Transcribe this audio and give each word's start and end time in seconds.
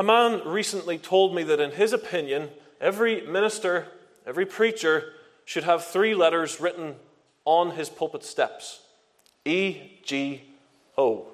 A 0.00 0.02
man 0.02 0.40
recently 0.46 0.96
told 0.96 1.34
me 1.34 1.42
that, 1.42 1.60
in 1.60 1.72
his 1.72 1.92
opinion, 1.92 2.48
every 2.80 3.20
minister, 3.20 3.88
every 4.26 4.46
preacher 4.46 5.12
should 5.44 5.64
have 5.64 5.84
three 5.84 6.14
letters 6.14 6.58
written 6.58 6.94
on 7.44 7.72
his 7.72 7.90
pulpit 7.90 8.24
steps 8.24 8.80
E 9.44 9.76
G 10.02 10.40
O. 10.96 11.26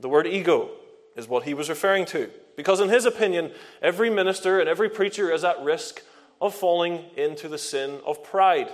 The 0.00 0.08
word 0.08 0.26
ego 0.26 0.70
is 1.14 1.28
what 1.28 1.44
he 1.44 1.54
was 1.54 1.68
referring 1.68 2.04
to. 2.06 2.28
Because, 2.56 2.80
in 2.80 2.88
his 2.88 3.04
opinion, 3.04 3.52
every 3.80 4.10
minister 4.10 4.58
and 4.58 4.68
every 4.68 4.88
preacher 4.88 5.30
is 5.30 5.44
at 5.44 5.62
risk 5.62 6.02
of 6.40 6.56
falling 6.56 7.04
into 7.16 7.48
the 7.48 7.58
sin 7.58 8.00
of 8.04 8.24
pride. 8.24 8.72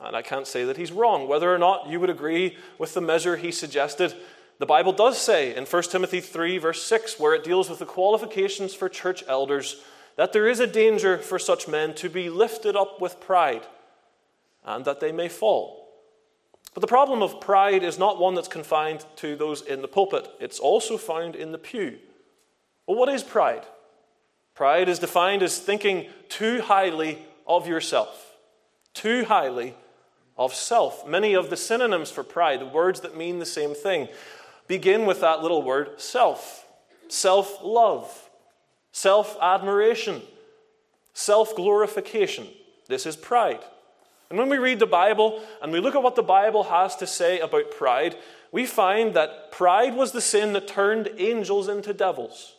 And 0.00 0.14
I 0.14 0.22
can't 0.22 0.46
say 0.46 0.62
that 0.62 0.76
he's 0.76 0.92
wrong. 0.92 1.26
Whether 1.26 1.52
or 1.52 1.58
not 1.58 1.88
you 1.88 1.98
would 1.98 2.08
agree 2.08 2.56
with 2.78 2.94
the 2.94 3.00
measure 3.00 3.36
he 3.36 3.50
suggested, 3.50 4.14
the 4.60 4.66
Bible 4.66 4.92
does 4.92 5.16
say 5.18 5.56
in 5.56 5.64
1 5.64 5.82
Timothy 5.84 6.20
3, 6.20 6.58
verse 6.58 6.82
6, 6.82 7.18
where 7.18 7.34
it 7.34 7.42
deals 7.42 7.70
with 7.70 7.78
the 7.78 7.86
qualifications 7.86 8.74
for 8.74 8.90
church 8.90 9.24
elders, 9.26 9.82
that 10.16 10.34
there 10.34 10.46
is 10.46 10.60
a 10.60 10.66
danger 10.66 11.16
for 11.16 11.38
such 11.38 11.66
men 11.66 11.94
to 11.94 12.10
be 12.10 12.28
lifted 12.28 12.76
up 12.76 13.00
with 13.00 13.20
pride 13.20 13.66
and 14.62 14.84
that 14.84 15.00
they 15.00 15.12
may 15.12 15.30
fall. 15.30 15.88
But 16.74 16.82
the 16.82 16.86
problem 16.86 17.22
of 17.22 17.40
pride 17.40 17.82
is 17.82 17.98
not 17.98 18.20
one 18.20 18.34
that's 18.34 18.48
confined 18.48 19.06
to 19.16 19.34
those 19.34 19.62
in 19.62 19.80
the 19.80 19.88
pulpit, 19.88 20.28
it's 20.38 20.60
also 20.60 20.98
found 20.98 21.36
in 21.36 21.52
the 21.52 21.58
pew. 21.58 21.98
Well, 22.86 22.98
what 22.98 23.08
is 23.08 23.22
pride? 23.22 23.64
Pride 24.54 24.90
is 24.90 24.98
defined 24.98 25.42
as 25.42 25.58
thinking 25.58 26.06
too 26.28 26.60
highly 26.60 27.24
of 27.46 27.66
yourself, 27.66 28.36
too 28.92 29.24
highly 29.24 29.74
of 30.36 30.54
self. 30.54 31.06
Many 31.06 31.34
of 31.34 31.48
the 31.48 31.56
synonyms 31.56 32.10
for 32.10 32.22
pride, 32.22 32.60
the 32.60 32.66
words 32.66 33.00
that 33.00 33.16
mean 33.16 33.38
the 33.38 33.46
same 33.46 33.74
thing, 33.74 34.08
begin 34.70 35.04
with 35.04 35.20
that 35.20 35.42
little 35.42 35.62
word 35.62 36.00
self. 36.00 36.64
Self 37.08 37.58
love, 37.60 38.30
self 38.92 39.36
admiration, 39.42 40.22
self 41.12 41.56
glorification. 41.56 42.46
This 42.86 43.04
is 43.04 43.16
pride. 43.16 43.58
And 44.30 44.38
when 44.38 44.48
we 44.48 44.58
read 44.58 44.78
the 44.78 44.86
Bible 44.86 45.42
and 45.60 45.72
we 45.72 45.80
look 45.80 45.96
at 45.96 46.04
what 46.04 46.14
the 46.14 46.22
Bible 46.22 46.62
has 46.62 46.94
to 46.96 47.06
say 47.06 47.40
about 47.40 47.72
pride, 47.72 48.16
we 48.52 48.64
find 48.64 49.14
that 49.14 49.50
pride 49.50 49.96
was 49.96 50.12
the 50.12 50.20
sin 50.20 50.52
that 50.52 50.68
turned 50.68 51.10
angels 51.18 51.68
into 51.68 51.92
devils. 51.92 52.54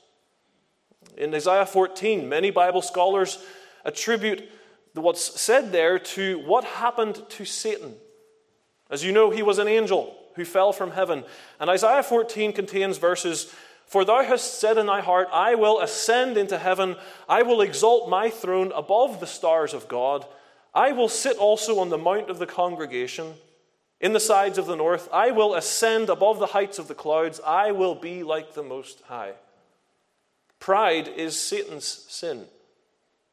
In 1.16 1.34
Isaiah 1.34 1.66
14, 1.66 2.28
many 2.28 2.52
Bible 2.52 2.82
scholars 2.82 3.42
attribute 3.86 4.50
what's 4.96 5.40
said 5.40 5.72
there 5.72 5.98
to 5.98 6.40
what 6.40 6.66
happened 6.66 7.24
to 7.30 7.46
Satan. 7.46 7.96
As 8.90 9.02
you 9.02 9.14
know, 9.14 9.30
he 9.30 9.42
was 9.42 9.60
an 9.60 9.70
angel 9.70 10.18
who 10.36 10.46
fell 10.46 10.72
from 10.74 10.92
heaven. 10.92 11.24
And 11.60 11.70
Isaiah 11.70 12.04
14 12.04 12.54
contains 12.54 12.98
verses 12.98 13.54
For 13.86 14.06
thou 14.06 14.24
hast 14.24 14.60
said 14.60 14.78
in 14.78 14.86
thy 14.86 15.02
heart, 15.02 15.28
I 15.32 15.56
will 15.56 15.80
ascend 15.82 16.38
into 16.38 16.58
heaven, 16.58 16.96
I 17.28 17.44
will 17.44 17.62
exalt 17.62 18.10
my 18.10 18.30
throne 18.30 18.72
above 18.74 19.20
the 19.20 19.28
stars 19.28 19.74
of 19.74 19.88
God. 19.88 20.26
I 20.74 20.92
will 20.94 21.10
sit 21.10 21.38
also 21.38 21.80
on 21.80 21.90
the 21.90 21.98
mount 21.98 22.30
of 22.30 22.40
the 22.40 22.48
congregation 22.48 23.34
in 24.00 24.14
the 24.14 24.20
sides 24.20 24.58
of 24.58 24.66
the 24.66 24.76
north. 24.76 25.10
I 25.14 25.32
will 25.32 25.54
ascend 25.54 26.10
above 26.10 26.40
the 26.40 26.48
heights 26.48 26.80
of 26.80 26.88
the 26.88 26.96
clouds. 26.96 27.40
I 27.46 27.72
will 27.72 27.96
be 27.96 28.24
like 28.24 28.54
the 28.54 28.64
Most 28.64 29.02
High. 29.08 29.34
Pride 30.60 31.08
is 31.08 31.38
Satan's 31.38 31.86
sin. 31.86 32.46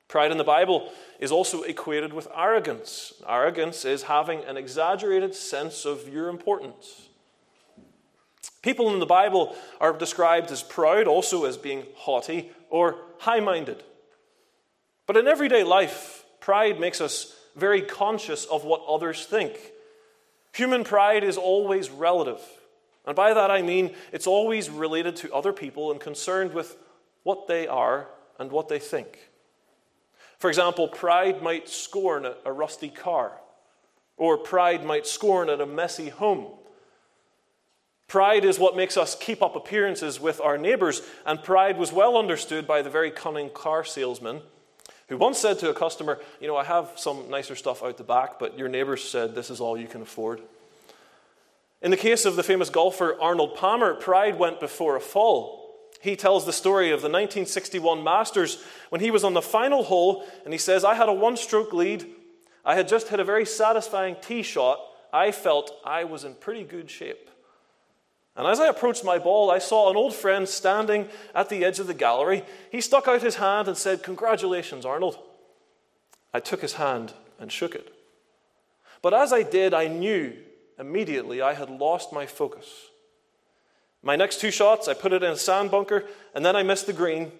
Pride 0.09 0.33
in 0.33 0.39
the 0.39 0.45
Bible 0.45 0.91
is 1.21 1.31
also 1.31 1.63
equated 1.63 2.15
with 2.15 2.29
arrogance. 2.35 3.13
Arrogance 3.29 3.85
is 3.85 4.05
having 4.05 4.43
an 4.45 4.57
exaggerated 4.57 5.35
sense 5.35 5.85
of 5.85 6.09
your 6.09 6.29
importance. 6.29 7.09
People 8.63 8.93
in 8.93 9.01
the 9.01 9.07
Bible 9.07 9.55
are 9.81 9.93
described 9.93 10.51
as 10.51 10.63
proud, 10.63 11.07
also 11.07 11.45
as 11.45 11.57
being 11.57 11.85
haughty 11.95 12.51
or 12.71 12.97
high 13.19 13.41
minded. 13.41 13.83
But 15.07 15.17
in 15.17 15.27
everyday 15.29 15.63
life, 15.63 16.25
pride 16.41 16.81
makes 16.81 17.01
us 17.01 17.35
very 17.55 17.83
conscious 17.83 18.47
of 18.47 18.65
what 18.65 18.83
others 18.89 19.27
think. 19.27 19.57
Human 20.55 20.85
pride 20.85 21.23
is 21.23 21.37
always 21.37 21.91
relative. 21.91 22.41
And 23.07 23.15
by 23.15 23.35
that 23.35 23.51
I 23.51 23.63
mean 23.63 23.95
it's 24.13 24.27
always 24.27 24.71
related 24.71 25.17
to 25.17 25.33
other 25.33 25.53
people 25.53 25.91
and 25.91 26.01
concerned 26.01 26.53
with 26.53 26.77
what 27.23 27.47
they 27.47 27.67
are 27.67 28.09
and 28.39 28.51
what 28.51 28.69
they 28.69 28.79
think. 28.79 29.28
For 30.39 30.49
example, 30.49 30.89
pride 30.89 31.43
might 31.43 31.69
scorn 31.69 32.27
a 32.45 32.53
rusty 32.53 32.89
car, 32.89 33.33
or 34.17 34.39
pride 34.39 34.85
might 34.85 35.07
scorn 35.07 35.51
at 35.51 35.61
a 35.61 35.67
messy 35.67 36.09
home. 36.09 36.47
Pride 38.07 38.45
is 38.45 38.59
what 38.59 38.77
makes 38.77 38.97
us 38.97 39.15
keep 39.15 39.43
up 39.43 39.55
appearances 39.55 40.19
with 40.19 40.41
our 40.41 40.57
neighbors, 40.57 41.03
and 41.27 41.43
pride 41.43 41.77
was 41.77 41.93
well 41.93 42.17
understood 42.17 42.67
by 42.67 42.83
the 42.83 42.91
very 42.91 43.11
cunning 43.11 43.51
car 43.51 43.85
salesman 43.85 44.41
who 45.09 45.17
once 45.17 45.39
said 45.39 45.59
to 45.59 45.71
a 45.71 45.75
customer, 45.75 46.19
You 46.41 46.47
know, 46.47 46.57
I 46.57 46.65
have 46.65 46.93
some 46.97 47.29
nicer 47.31 47.55
stuff 47.55 47.83
out 47.83 47.97
the 47.97 48.05
back, 48.05 48.39
but 48.39 48.59
your 48.59 48.69
neighbors 48.69 49.03
said 49.03 49.35
this 49.35 49.51
is 49.51 49.61
all 49.61 49.79
you 49.79 49.89
can 49.89 50.03
afford. 50.03 50.41
In 51.81 51.91
the 51.91 51.97
case 51.97 52.25
of 52.25 52.37
the 52.37 52.43
famous 52.43 52.71
golfer 52.71 53.17
Arnold 53.21 53.55
Palmer, 53.55 53.95
pride 53.95 54.39
went 54.39 54.61
before 54.61 54.97
a 54.97 55.01
fall. 55.01 55.68
He 56.01 56.17
tells 56.17 56.47
the 56.47 56.53
story 56.53 56.89
of 56.91 57.01
the 57.01 57.09
1961 57.09 58.05
Masters 58.05 58.63
when 58.91 59.01
he 59.01 59.11
was 59.11 59.25
on 59.25 59.35
the 59.35 59.43
final 59.43 59.83
hole 59.83 60.25
and 60.45 60.55
he 60.55 60.59
says, 60.59 60.85
I 60.85 60.95
had 60.95 61.09
a 61.09 61.13
one 61.13 61.37
stroke 61.37 61.73
lead. 61.73 62.07
I 62.65 62.75
had 62.77 62.89
just 62.89 63.09
hit 63.09 63.21
a 63.21 63.25
very 63.25 63.45
satisfying 63.45 64.17
tee 64.21 64.43
shot. 64.43 64.81
I 65.13 65.33
felt 65.33 65.73
I 65.85 66.05
was 66.05 66.25
in 66.25 66.35
pretty 66.35 66.65
good 66.65 66.91
shape. 66.91 67.31
And 68.37 68.47
as 68.47 68.61
I 68.61 68.69
approached 68.69 69.05
my 69.05 69.19
ball, 69.19 69.51
I 69.51 69.59
saw 69.59 69.91
an 69.91 69.97
old 69.97 70.15
friend 70.15 70.49
standing 70.49 71.09
at 71.35 71.49
the 71.49 71.65
edge 71.65 71.81
of 71.81 71.89
the 71.89 71.95
gallery. 71.95 72.45
He 72.71 72.81
stuck 72.81 73.09
out 73.09 73.21
his 73.21 73.35
hand 73.35 73.67
and 73.67 73.77
said, 73.77 74.05
Congratulations, 74.05 74.87
Arnold. 74.87 75.19
I 76.33 76.39
took 76.39 76.61
his 76.61 76.75
hand 76.75 77.15
and 77.41 77.51
shook 77.51 77.75
it. 77.75 77.93
But 79.03 79.15
as 79.15 79.33
I 79.33 79.43
did, 79.43 79.75
I 79.75 79.89
knew 79.89 80.35
immediately 80.79 81.43
I 81.43 81.55
had 81.55 81.69
lost 81.69 82.13
my 82.13 82.27
focus. 82.27 82.69
My 84.03 84.17
next 84.17 84.41
two 84.41 84.51
shots, 84.51 84.89
I 84.89 84.95
put 84.95 85.13
it 85.13 85.23
in 85.23 85.33
a 85.33 85.37
sand 85.37 85.71
bunker, 85.71 86.05
and 86.35 86.45
then 86.45 86.57
I 86.57 86.63
missed 86.63 86.87
the 86.87 86.93
green, 86.93 87.33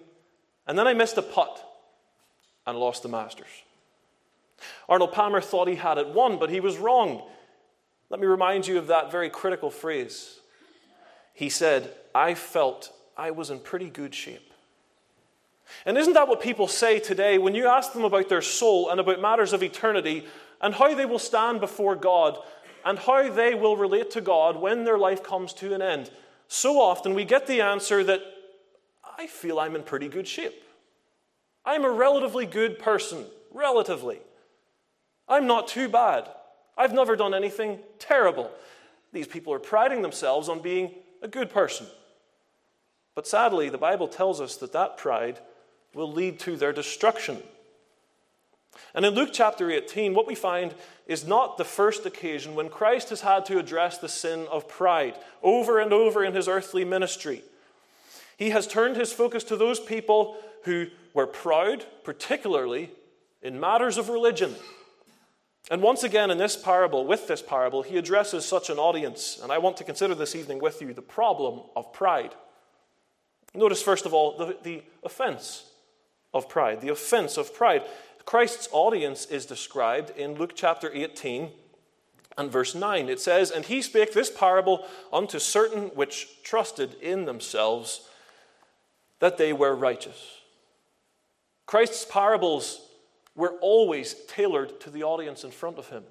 and 0.67 0.77
then 0.77 0.87
I 0.87 0.93
missed 0.93 1.17
a 1.17 1.21
putt 1.21 1.65
and 2.67 2.77
lost 2.77 3.03
the 3.03 3.09
Masters. 3.09 3.47
Arnold 4.87 5.13
Palmer 5.13 5.41
thought 5.41 5.67
he 5.67 5.75
had 5.75 5.97
it 5.97 6.09
won, 6.09 6.37
but 6.37 6.49
he 6.49 6.59
was 6.59 6.77
wrong. 6.77 7.23
Let 8.09 8.19
me 8.19 8.27
remind 8.27 8.67
you 8.67 8.77
of 8.77 8.87
that 8.87 9.11
very 9.11 9.29
critical 9.29 9.69
phrase. 9.69 10.39
He 11.33 11.49
said, 11.49 11.93
I 12.13 12.33
felt 12.33 12.91
I 13.15 13.31
was 13.31 13.49
in 13.49 13.59
pretty 13.59 13.89
good 13.89 14.13
shape. 14.13 14.51
And 15.85 15.97
isn't 15.97 16.13
that 16.13 16.27
what 16.27 16.41
people 16.41 16.67
say 16.67 16.99
today 16.99 17.37
when 17.37 17.55
you 17.55 17.67
ask 17.67 17.93
them 17.93 18.03
about 18.03 18.27
their 18.27 18.41
soul 18.41 18.89
and 18.89 18.99
about 18.99 19.21
matters 19.21 19.53
of 19.53 19.63
eternity 19.63 20.25
and 20.61 20.73
how 20.73 20.93
they 20.95 21.05
will 21.05 21.19
stand 21.19 21.59
before 21.59 21.95
God 21.95 22.37
and 22.83 22.97
how 22.97 23.29
they 23.29 23.53
will 23.53 23.77
relate 23.77 24.11
to 24.11 24.21
God 24.21 24.57
when 24.57 24.83
their 24.83 24.97
life 24.97 25.23
comes 25.23 25.53
to 25.53 25.73
an 25.73 25.81
end? 25.81 26.09
So 26.49 26.81
often 26.81 27.13
we 27.13 27.23
get 27.25 27.45
the 27.45 27.61
answer 27.61 28.03
that 28.03 28.21
I 29.17 29.27
feel 29.27 29.59
I'm 29.59 29.75
in 29.75 29.83
pretty 29.83 30.09
good 30.09 30.27
shape. 30.27 30.63
I'm 31.63 31.85
a 31.85 31.91
relatively 31.91 32.47
good 32.47 32.79
person, 32.79 33.25
relatively. 33.53 34.19
I'm 35.27 35.45
not 35.45 35.67
too 35.67 35.87
bad. 35.87 36.27
I've 36.75 36.93
never 36.93 37.15
done 37.15 37.35
anything 37.35 37.79
terrible. 37.99 38.49
These 39.13 39.27
people 39.27 39.53
are 39.53 39.59
priding 39.59 40.01
themselves 40.01 40.49
on 40.49 40.59
being 40.59 40.95
a 41.21 41.27
good 41.27 41.51
person. 41.51 41.85
But 43.13 43.27
sadly, 43.27 43.69
the 43.69 43.77
Bible 43.77 44.07
tells 44.07 44.41
us 44.41 44.55
that 44.57 44.73
that 44.73 44.97
pride 44.97 45.39
will 45.93 46.11
lead 46.11 46.39
to 46.39 46.55
their 46.55 46.73
destruction. 46.73 47.43
And 48.93 49.05
in 49.05 49.13
Luke 49.13 49.29
chapter 49.31 49.69
18, 49.69 50.13
what 50.13 50.27
we 50.27 50.35
find 50.35 50.73
is 51.05 51.27
not 51.27 51.57
the 51.57 51.65
first 51.65 52.05
occasion 52.05 52.55
when 52.55 52.69
Christ 52.69 53.09
has 53.09 53.21
had 53.21 53.45
to 53.45 53.59
address 53.59 53.97
the 53.97 54.09
sin 54.09 54.47
of 54.51 54.67
pride 54.67 55.17
over 55.43 55.79
and 55.79 55.93
over 55.93 56.23
in 56.23 56.33
his 56.33 56.47
earthly 56.47 56.83
ministry. 56.83 57.43
He 58.37 58.51
has 58.51 58.67
turned 58.67 58.95
his 58.95 59.11
focus 59.11 59.43
to 59.45 59.57
those 59.57 59.79
people 59.79 60.37
who 60.63 60.87
were 61.13 61.27
proud, 61.27 61.85
particularly 62.03 62.91
in 63.41 63.59
matters 63.59 63.97
of 63.97 64.09
religion. 64.09 64.55
And 65.69 65.81
once 65.83 66.03
again, 66.03 66.31
in 66.31 66.37
this 66.37 66.55
parable, 66.55 67.05
with 67.05 67.27
this 67.27 67.41
parable, 67.41 67.83
he 67.83 67.97
addresses 67.97 68.45
such 68.45 68.69
an 68.69 68.79
audience. 68.79 69.39
And 69.41 69.51
I 69.51 69.59
want 69.59 69.77
to 69.77 69.83
consider 69.83 70.15
this 70.15 70.35
evening 70.35 70.59
with 70.59 70.81
you 70.81 70.93
the 70.93 71.01
problem 71.01 71.61
of 71.75 71.93
pride. 71.93 72.33
Notice, 73.53 73.81
first 73.81 74.05
of 74.05 74.13
all, 74.13 74.37
the, 74.37 74.57
the 74.63 74.83
offense 75.03 75.65
of 76.33 76.49
pride. 76.49 76.81
The 76.81 76.89
offense 76.89 77.37
of 77.37 77.53
pride. 77.53 77.83
Christ's 78.29 78.69
audience 78.71 79.25
is 79.25 79.47
described 79.47 80.11
in 80.15 80.35
Luke 80.35 80.51
chapter 80.53 80.91
18 80.93 81.49
and 82.37 82.51
verse 82.51 82.75
9. 82.75 83.09
It 83.09 83.19
says, 83.19 83.49
And 83.49 83.65
he 83.65 83.81
spake 83.81 84.13
this 84.13 84.29
parable 84.29 84.85
unto 85.11 85.39
certain 85.39 85.85
which 85.95 86.43
trusted 86.43 86.93
in 87.01 87.25
themselves 87.25 88.07
that 89.17 89.39
they 89.39 89.51
were 89.51 89.73
righteous. 89.73 90.41
Christ's 91.65 92.05
parables 92.05 92.79
were 93.33 93.53
always 93.61 94.13
tailored 94.27 94.79
to 94.81 94.91
the 94.91 95.01
audience 95.01 95.43
in 95.43 95.49
front 95.49 95.79
of 95.79 95.89
him. 95.89 96.03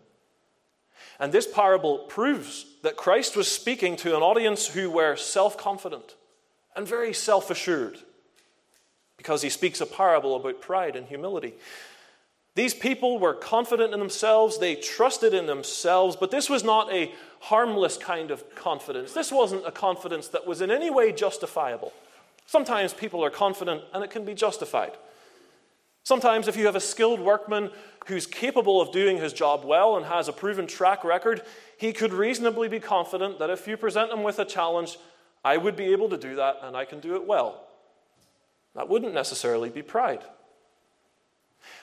And 1.20 1.30
this 1.30 1.46
parable 1.46 1.98
proves 1.98 2.66
that 2.82 2.96
Christ 2.96 3.36
was 3.36 3.46
speaking 3.46 3.94
to 3.94 4.16
an 4.16 4.22
audience 4.22 4.66
who 4.66 4.90
were 4.90 5.14
self 5.14 5.56
confident 5.56 6.16
and 6.74 6.84
very 6.84 7.12
self 7.12 7.48
assured. 7.48 7.98
because 9.16 9.42
he 9.42 9.50
speaks 9.50 9.80
a 9.80 9.86
parable 9.86 10.34
about 10.34 10.60
pride 10.60 10.96
and 10.96 11.06
humility. 11.06 11.54
These 12.54 12.74
people 12.74 13.18
were 13.18 13.34
confident 13.34 13.94
in 13.94 14.00
themselves, 14.00 14.58
they 14.58 14.74
trusted 14.74 15.32
in 15.32 15.46
themselves, 15.46 16.16
but 16.16 16.30
this 16.30 16.50
was 16.50 16.64
not 16.64 16.92
a 16.92 17.12
harmless 17.40 17.96
kind 17.96 18.30
of 18.30 18.54
confidence. 18.54 19.12
This 19.12 19.30
wasn't 19.30 19.66
a 19.66 19.70
confidence 19.70 20.28
that 20.28 20.46
was 20.46 20.60
in 20.60 20.70
any 20.70 20.90
way 20.90 21.12
justifiable. 21.12 21.92
Sometimes 22.46 22.92
people 22.92 23.24
are 23.24 23.30
confident 23.30 23.82
and 23.92 24.02
it 24.02 24.10
can 24.10 24.24
be 24.24 24.34
justified. 24.34 24.92
Sometimes, 26.02 26.48
if 26.48 26.56
you 26.56 26.64
have 26.64 26.74
a 26.74 26.80
skilled 26.80 27.20
workman 27.20 27.70
who's 28.06 28.26
capable 28.26 28.80
of 28.80 28.92
doing 28.92 29.18
his 29.18 29.34
job 29.34 29.62
well 29.62 29.98
and 29.98 30.06
has 30.06 30.26
a 30.26 30.32
proven 30.32 30.66
track 30.66 31.04
record, 31.04 31.42
he 31.76 31.92
could 31.92 32.14
reasonably 32.14 32.66
be 32.66 32.80
confident 32.80 33.38
that 33.38 33.50
if 33.50 33.68
you 33.68 33.76
present 33.76 34.10
him 34.10 34.22
with 34.22 34.38
a 34.38 34.46
challenge, 34.46 34.96
I 35.44 35.58
would 35.58 35.76
be 35.76 35.92
able 35.92 36.08
to 36.08 36.16
do 36.16 36.36
that 36.36 36.60
and 36.62 36.74
I 36.74 36.86
can 36.86 37.00
do 37.00 37.14
it 37.16 37.26
well. 37.26 37.66
That 38.74 38.88
wouldn't 38.88 39.12
necessarily 39.12 39.68
be 39.68 39.82
pride. 39.82 40.22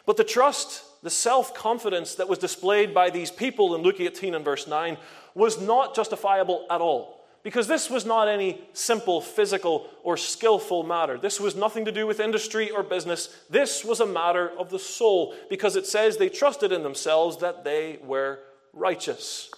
But 0.06 0.18
the 0.18 0.24
trust, 0.24 0.84
the 1.04 1.10
self 1.10 1.54
confidence 1.54 2.16
that 2.16 2.30
was 2.30 2.40
displayed 2.40 2.94
by 2.94 3.10
these 3.10 3.32
people 3.32 3.76
in 3.76 3.82
Luke 3.82 4.00
18 4.00 4.36
and 4.36 4.46
verse 4.46 4.68
9 4.68 4.98
was 5.34 5.60
not 5.60 5.96
justifiable 5.96 6.66
at 6.70 6.82
all. 6.82 7.16
Because 7.44 7.68
this 7.68 7.92
was 7.92 8.08
not 8.08 8.28
any 8.28 8.60
simple 8.74 9.22
physical 9.22 9.88
or 10.02 10.18
skillful 10.18 10.82
matter. 10.82 11.20
This 11.20 11.40
was 11.40 11.56
nothing 11.56 11.86
to 11.86 11.92
do 11.92 12.08
with 12.08 12.20
industry 12.20 12.72
or 12.72 12.82
business. 12.82 13.30
This 13.52 13.86
was 13.86 14.00
a 14.00 14.06
matter 14.06 14.50
of 14.58 14.72
the 14.72 14.80
soul, 14.80 15.36
because 15.48 15.76
it 15.76 15.86
says 15.86 16.18
they 16.18 16.30
trusted 16.30 16.72
in 16.72 16.82
themselves 16.82 17.38
that 17.38 17.64
they 17.64 18.00
were 18.04 18.40
righteous. 18.74 19.52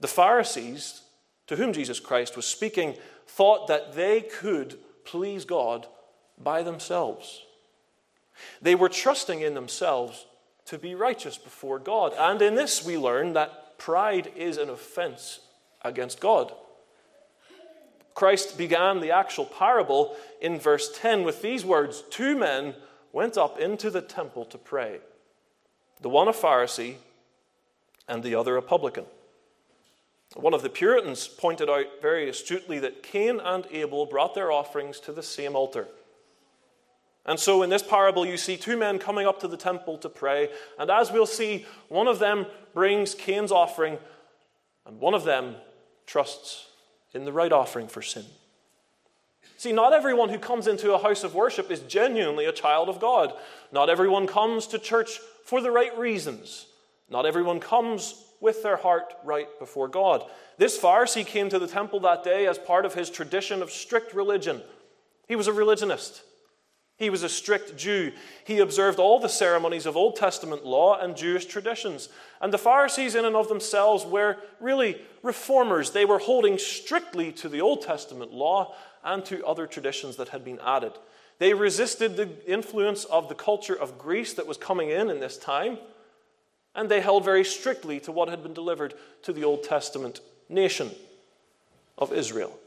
The 0.00 0.08
Pharisees, 0.08 1.00
to 1.46 1.56
whom 1.56 1.72
Jesus 1.72 1.98
Christ 1.98 2.36
was 2.36 2.44
speaking, 2.44 2.94
thought 3.26 3.68
that 3.68 3.94
they 3.94 4.20
could 4.20 4.78
please 5.04 5.46
God 5.46 5.86
by 6.38 6.62
themselves. 6.62 7.42
They 8.62 8.74
were 8.74 8.88
trusting 8.88 9.40
in 9.40 9.54
themselves 9.54 10.26
to 10.66 10.78
be 10.78 10.94
righteous 10.94 11.36
before 11.36 11.78
God. 11.78 12.14
And 12.18 12.40
in 12.40 12.54
this, 12.54 12.84
we 12.84 12.96
learn 12.96 13.32
that 13.32 13.78
pride 13.78 14.30
is 14.36 14.56
an 14.56 14.70
offense 14.70 15.40
against 15.82 16.20
God. 16.20 16.52
Christ 18.14 18.58
began 18.58 19.00
the 19.00 19.12
actual 19.12 19.46
parable 19.46 20.16
in 20.40 20.58
verse 20.58 20.90
10 20.98 21.24
with 21.24 21.42
these 21.42 21.64
words 21.64 22.02
Two 22.10 22.36
men 22.36 22.74
went 23.12 23.38
up 23.38 23.58
into 23.58 23.90
the 23.90 24.02
temple 24.02 24.44
to 24.46 24.58
pray, 24.58 25.00
the 26.00 26.08
one 26.08 26.28
a 26.28 26.32
Pharisee 26.32 26.96
and 28.06 28.22
the 28.22 28.34
other 28.34 28.56
a 28.56 28.62
publican. 28.62 29.06
One 30.34 30.54
of 30.54 30.62
the 30.62 30.68
Puritans 30.68 31.26
pointed 31.26 31.68
out 31.68 31.86
very 32.00 32.28
astutely 32.28 32.78
that 32.80 33.02
Cain 33.02 33.40
and 33.40 33.66
Abel 33.70 34.06
brought 34.06 34.34
their 34.34 34.52
offerings 34.52 35.00
to 35.00 35.12
the 35.12 35.22
same 35.22 35.56
altar. 35.56 35.88
And 37.26 37.38
so 37.38 37.62
in 37.62 37.70
this 37.70 37.82
parable, 37.82 38.24
you 38.24 38.36
see 38.36 38.56
two 38.56 38.76
men 38.76 38.98
coming 38.98 39.26
up 39.26 39.40
to 39.40 39.48
the 39.48 39.56
temple 39.56 39.98
to 39.98 40.08
pray. 40.08 40.48
And 40.78 40.90
as 40.90 41.12
we'll 41.12 41.26
see, 41.26 41.66
one 41.88 42.08
of 42.08 42.18
them 42.18 42.46
brings 42.72 43.14
Cain's 43.14 43.52
offering, 43.52 43.98
and 44.86 45.00
one 45.00 45.14
of 45.14 45.24
them 45.24 45.56
trusts 46.06 46.68
in 47.12 47.24
the 47.24 47.32
right 47.32 47.52
offering 47.52 47.88
for 47.88 48.02
sin. 48.02 48.24
See, 49.56 49.72
not 49.72 49.92
everyone 49.92 50.30
who 50.30 50.38
comes 50.38 50.66
into 50.66 50.94
a 50.94 51.02
house 51.02 51.22
of 51.22 51.34
worship 51.34 51.70
is 51.70 51.80
genuinely 51.80 52.46
a 52.46 52.52
child 52.52 52.88
of 52.88 52.98
God. 52.98 53.34
Not 53.72 53.90
everyone 53.90 54.26
comes 54.26 54.66
to 54.68 54.78
church 54.78 55.20
for 55.44 55.60
the 55.60 55.70
right 55.70 55.96
reasons. 55.98 56.66
Not 57.10 57.26
everyone 57.26 57.60
comes 57.60 58.24
with 58.40 58.62
their 58.62 58.78
heart 58.78 59.12
right 59.22 59.46
before 59.58 59.88
God. 59.88 60.24
This 60.56 60.78
Pharisee 60.78 61.26
came 61.26 61.50
to 61.50 61.58
the 61.58 61.66
temple 61.66 62.00
that 62.00 62.24
day 62.24 62.46
as 62.46 62.58
part 62.58 62.86
of 62.86 62.94
his 62.94 63.10
tradition 63.10 63.60
of 63.60 63.70
strict 63.70 64.14
religion. 64.14 64.62
He 65.28 65.36
was 65.36 65.46
a 65.46 65.52
religionist. 65.52 66.22
He 67.00 67.08
was 67.08 67.22
a 67.22 67.30
strict 67.30 67.78
Jew. 67.78 68.12
He 68.44 68.58
observed 68.58 68.98
all 68.98 69.18
the 69.18 69.28
ceremonies 69.28 69.86
of 69.86 69.96
Old 69.96 70.16
Testament 70.16 70.66
law 70.66 71.00
and 71.00 71.16
Jewish 71.16 71.46
traditions. 71.46 72.10
And 72.42 72.52
the 72.52 72.58
Pharisees, 72.58 73.14
in 73.14 73.24
and 73.24 73.34
of 73.34 73.48
themselves, 73.48 74.04
were 74.04 74.36
really 74.60 75.00
reformers. 75.22 75.92
They 75.92 76.04
were 76.04 76.18
holding 76.18 76.58
strictly 76.58 77.32
to 77.32 77.48
the 77.48 77.62
Old 77.62 77.80
Testament 77.80 78.34
law 78.34 78.74
and 79.02 79.24
to 79.24 79.44
other 79.46 79.66
traditions 79.66 80.16
that 80.16 80.28
had 80.28 80.44
been 80.44 80.60
added. 80.62 80.92
They 81.38 81.54
resisted 81.54 82.18
the 82.18 82.28
influence 82.46 83.06
of 83.06 83.30
the 83.30 83.34
culture 83.34 83.74
of 83.74 83.96
Greece 83.96 84.34
that 84.34 84.46
was 84.46 84.58
coming 84.58 84.90
in 84.90 85.08
in 85.08 85.20
this 85.20 85.38
time, 85.38 85.78
and 86.74 86.90
they 86.90 87.00
held 87.00 87.24
very 87.24 87.44
strictly 87.44 87.98
to 88.00 88.12
what 88.12 88.28
had 88.28 88.42
been 88.42 88.52
delivered 88.52 88.92
to 89.22 89.32
the 89.32 89.44
Old 89.44 89.62
Testament 89.62 90.20
nation 90.50 90.90
of 91.96 92.12
Israel. 92.12 92.58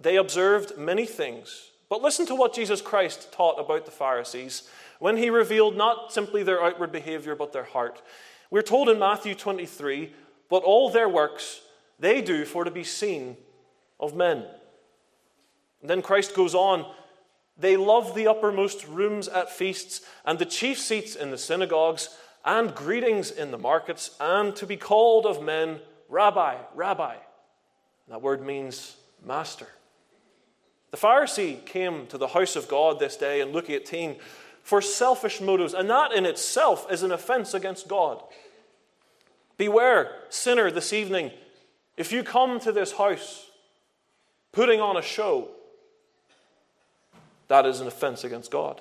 They 0.00 0.16
observed 0.16 0.78
many 0.78 1.04
things 1.04 1.72
but 1.94 2.02
listen 2.02 2.26
to 2.26 2.34
what 2.34 2.52
Jesus 2.52 2.82
Christ 2.82 3.30
taught 3.30 3.60
about 3.60 3.84
the 3.84 3.92
Pharisees 3.92 4.68
when 4.98 5.16
he 5.16 5.30
revealed 5.30 5.76
not 5.76 6.12
simply 6.12 6.42
their 6.42 6.60
outward 6.60 6.90
behavior, 6.90 7.36
but 7.36 7.52
their 7.52 7.62
heart. 7.62 8.02
We're 8.50 8.62
told 8.62 8.88
in 8.88 8.98
Matthew 8.98 9.36
23 9.36 10.12
but 10.50 10.64
all 10.64 10.90
their 10.90 11.08
works 11.08 11.60
they 12.00 12.20
do 12.20 12.46
for 12.46 12.64
to 12.64 12.70
be 12.72 12.82
seen 12.82 13.36
of 14.00 14.16
men. 14.16 14.44
And 15.82 15.88
then 15.88 16.02
Christ 16.02 16.34
goes 16.34 16.52
on 16.52 16.84
they 17.56 17.76
love 17.76 18.16
the 18.16 18.26
uppermost 18.26 18.88
rooms 18.88 19.28
at 19.28 19.52
feasts 19.52 20.00
and 20.24 20.40
the 20.40 20.46
chief 20.46 20.80
seats 20.80 21.14
in 21.14 21.30
the 21.30 21.38
synagogues 21.38 22.08
and 22.44 22.74
greetings 22.74 23.30
in 23.30 23.52
the 23.52 23.56
markets 23.56 24.16
and 24.18 24.56
to 24.56 24.66
be 24.66 24.76
called 24.76 25.26
of 25.26 25.44
men 25.44 25.78
rabbi, 26.08 26.56
rabbi. 26.74 27.14
That 28.08 28.20
word 28.20 28.44
means 28.44 28.96
master. 29.24 29.68
The 30.94 31.00
Pharisee 31.00 31.64
came 31.66 32.06
to 32.06 32.16
the 32.16 32.28
house 32.28 32.54
of 32.54 32.68
God 32.68 33.00
this 33.00 33.16
day 33.16 33.40
in 33.40 33.50
Luke 33.50 33.68
18 33.68 34.14
for 34.62 34.80
selfish 34.80 35.40
motives, 35.40 35.74
and 35.74 35.90
that 35.90 36.12
in 36.12 36.24
itself 36.24 36.86
is 36.88 37.02
an 37.02 37.10
offense 37.10 37.52
against 37.52 37.88
God. 37.88 38.22
Beware, 39.58 40.12
sinner, 40.28 40.70
this 40.70 40.92
evening, 40.92 41.32
if 41.96 42.12
you 42.12 42.22
come 42.22 42.60
to 42.60 42.70
this 42.70 42.92
house 42.92 43.50
putting 44.52 44.80
on 44.80 44.96
a 44.96 45.02
show, 45.02 45.48
that 47.48 47.66
is 47.66 47.80
an 47.80 47.88
offense 47.88 48.22
against 48.22 48.52
God. 48.52 48.80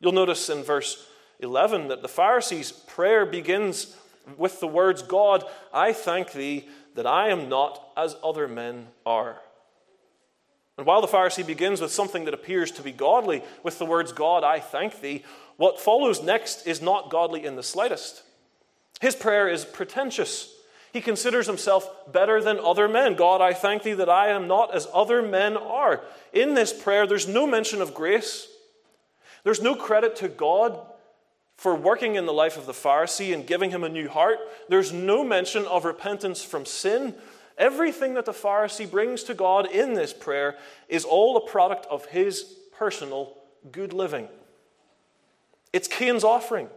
You'll 0.00 0.10
notice 0.10 0.50
in 0.50 0.64
verse 0.64 1.06
11 1.38 1.86
that 1.86 2.02
the 2.02 2.08
Pharisee's 2.08 2.72
prayer 2.72 3.24
begins 3.24 3.96
with 4.36 4.58
the 4.58 4.66
words, 4.66 5.00
God, 5.00 5.44
I 5.72 5.92
thank 5.92 6.32
thee 6.32 6.68
that 6.96 7.06
I 7.06 7.28
am 7.28 7.48
not 7.48 7.92
as 7.96 8.16
other 8.20 8.48
men 8.48 8.88
are. 9.06 9.38
And 10.80 10.86
while 10.86 11.02
the 11.02 11.08
Pharisee 11.08 11.46
begins 11.46 11.82
with 11.82 11.92
something 11.92 12.24
that 12.24 12.32
appears 12.32 12.70
to 12.70 12.82
be 12.82 12.90
godly, 12.90 13.42
with 13.62 13.78
the 13.78 13.84
words, 13.84 14.12
God, 14.12 14.44
I 14.44 14.60
thank 14.60 15.02
thee, 15.02 15.24
what 15.58 15.78
follows 15.78 16.22
next 16.22 16.66
is 16.66 16.80
not 16.80 17.10
godly 17.10 17.44
in 17.44 17.54
the 17.54 17.62
slightest. 17.62 18.22
His 18.98 19.14
prayer 19.14 19.46
is 19.46 19.66
pretentious. 19.66 20.50
He 20.90 21.02
considers 21.02 21.46
himself 21.46 21.86
better 22.10 22.42
than 22.42 22.58
other 22.58 22.88
men. 22.88 23.14
God, 23.14 23.42
I 23.42 23.52
thank 23.52 23.82
thee 23.82 23.92
that 23.92 24.08
I 24.08 24.28
am 24.28 24.48
not 24.48 24.74
as 24.74 24.88
other 24.94 25.20
men 25.20 25.58
are. 25.58 26.00
In 26.32 26.54
this 26.54 26.72
prayer, 26.72 27.06
there's 27.06 27.28
no 27.28 27.46
mention 27.46 27.82
of 27.82 27.92
grace. 27.92 28.48
There's 29.44 29.60
no 29.60 29.74
credit 29.74 30.16
to 30.16 30.28
God 30.28 30.80
for 31.58 31.74
working 31.74 32.14
in 32.14 32.24
the 32.24 32.32
life 32.32 32.56
of 32.56 32.64
the 32.64 32.72
Pharisee 32.72 33.34
and 33.34 33.46
giving 33.46 33.70
him 33.70 33.84
a 33.84 33.90
new 33.90 34.08
heart. 34.08 34.38
There's 34.70 34.94
no 34.94 35.24
mention 35.24 35.66
of 35.66 35.84
repentance 35.84 36.42
from 36.42 36.64
sin. 36.64 37.14
Everything 37.60 38.14
that 38.14 38.24
the 38.24 38.32
Pharisee 38.32 38.90
brings 38.90 39.22
to 39.24 39.34
God 39.34 39.70
in 39.70 39.92
this 39.92 40.14
prayer 40.14 40.56
is 40.88 41.04
all 41.04 41.36
a 41.36 41.46
product 41.46 41.86
of 41.90 42.06
his 42.06 42.42
personal 42.76 43.36
good 43.70 43.92
living. 43.92 44.28
It's 45.70 45.86
Cain's 45.86 46.24
offering. 46.24 46.68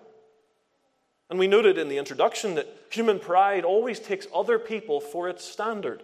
And 1.30 1.40
we 1.40 1.48
noted 1.48 1.78
in 1.78 1.88
the 1.88 1.98
introduction 1.98 2.56
that 2.56 2.68
human 2.90 3.18
pride 3.18 3.64
always 3.64 4.00
takes 4.02 4.28
other 4.36 4.60
people 4.60 5.00
for 5.00 5.30
its 5.30 5.46
standard. 5.46 6.04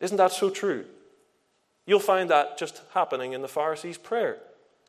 Isn't 0.00 0.16
that 0.16 0.32
so 0.32 0.50
true? 0.50 0.84
You'll 1.86 2.00
find 2.00 2.28
that 2.28 2.58
just 2.58 2.82
happening 2.92 3.34
in 3.34 3.40
the 3.40 3.48
Pharisee's 3.48 3.98
prayer. 3.98 4.38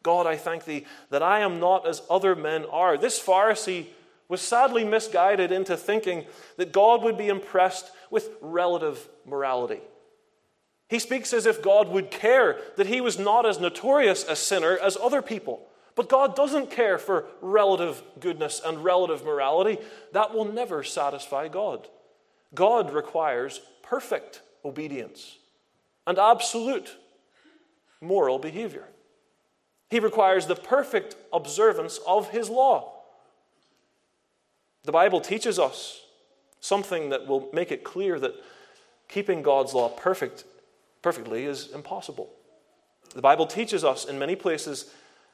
God, 0.02 0.26
I 0.26 0.38
thank 0.38 0.66
thee 0.66 0.86
that 1.12 1.22
I 1.22 1.42
am 1.42 1.60
not 1.60 1.88
as 1.88 2.02
other 2.10 2.36
men 2.36 2.66
are. 2.66 2.98
This 2.98 3.24
Pharisee 3.24 3.86
was 4.30 4.42
sadly 4.42 4.84
misguided 4.84 5.52
into 5.52 5.78
thinking 5.78 6.26
that 6.58 6.72
God 6.72 7.04
would 7.04 7.18
be 7.18 7.30
impressed 7.30 7.92
with 8.12 8.30
relative 8.42 9.08
morality. 9.26 9.80
He 10.90 11.00
speaks 11.00 11.34
as 11.34 11.46
if 11.46 11.62
God 11.62 11.90
would 11.90 12.12
care 12.12 12.60
that 12.78 12.88
he 12.88 13.02
was 13.02 13.20
not 13.20 13.46
as 13.46 13.60
notorious 13.60 14.26
a 14.28 14.36
sinner 14.36 14.78
as 14.78 14.98
other 14.98 15.22
people. 15.22 15.68
But 15.96 16.10
God 16.10 16.36
doesn't 16.36 16.70
care 16.70 16.98
for 17.00 17.26
relative 17.42 18.04
goodness 18.20 18.62
and 18.64 18.84
relative 18.84 19.26
morality. 19.26 19.80
That 20.14 20.34
will 20.34 20.46
never 20.46 20.84
satisfy 20.84 21.48
God. 21.48 21.88
God 22.54 22.94
requires 22.94 23.62
perfect 23.82 24.42
obedience 24.64 25.38
and 26.06 26.20
absolute 26.20 26.96
moral 28.00 28.38
behavior. 28.40 28.86
He 29.90 30.00
requires 30.00 30.46
the 30.46 30.56
perfect 30.56 31.16
observance 31.34 32.00
of 32.06 32.30
his 32.30 32.50
law. 32.50 32.94
The 34.88 34.94
Bible 34.94 35.20
teaches 35.20 35.60
us 35.60 36.00
something 36.62 37.10
that 37.10 37.28
will 37.28 37.50
make 37.52 37.74
it 37.74 37.84
clear 37.84 38.22
that 38.22 38.36
keeping 39.10 39.42
God's 39.42 39.74
law 39.74 39.90
perfect, 39.90 40.46
perfectly 41.02 41.44
is 41.44 41.74
impossible. 41.74 42.30
The 43.14 43.22
Bible 43.22 43.48
teaches 43.48 43.84
us 43.84 44.06
in 44.06 44.18
many 44.18 44.38
places, 44.38 44.90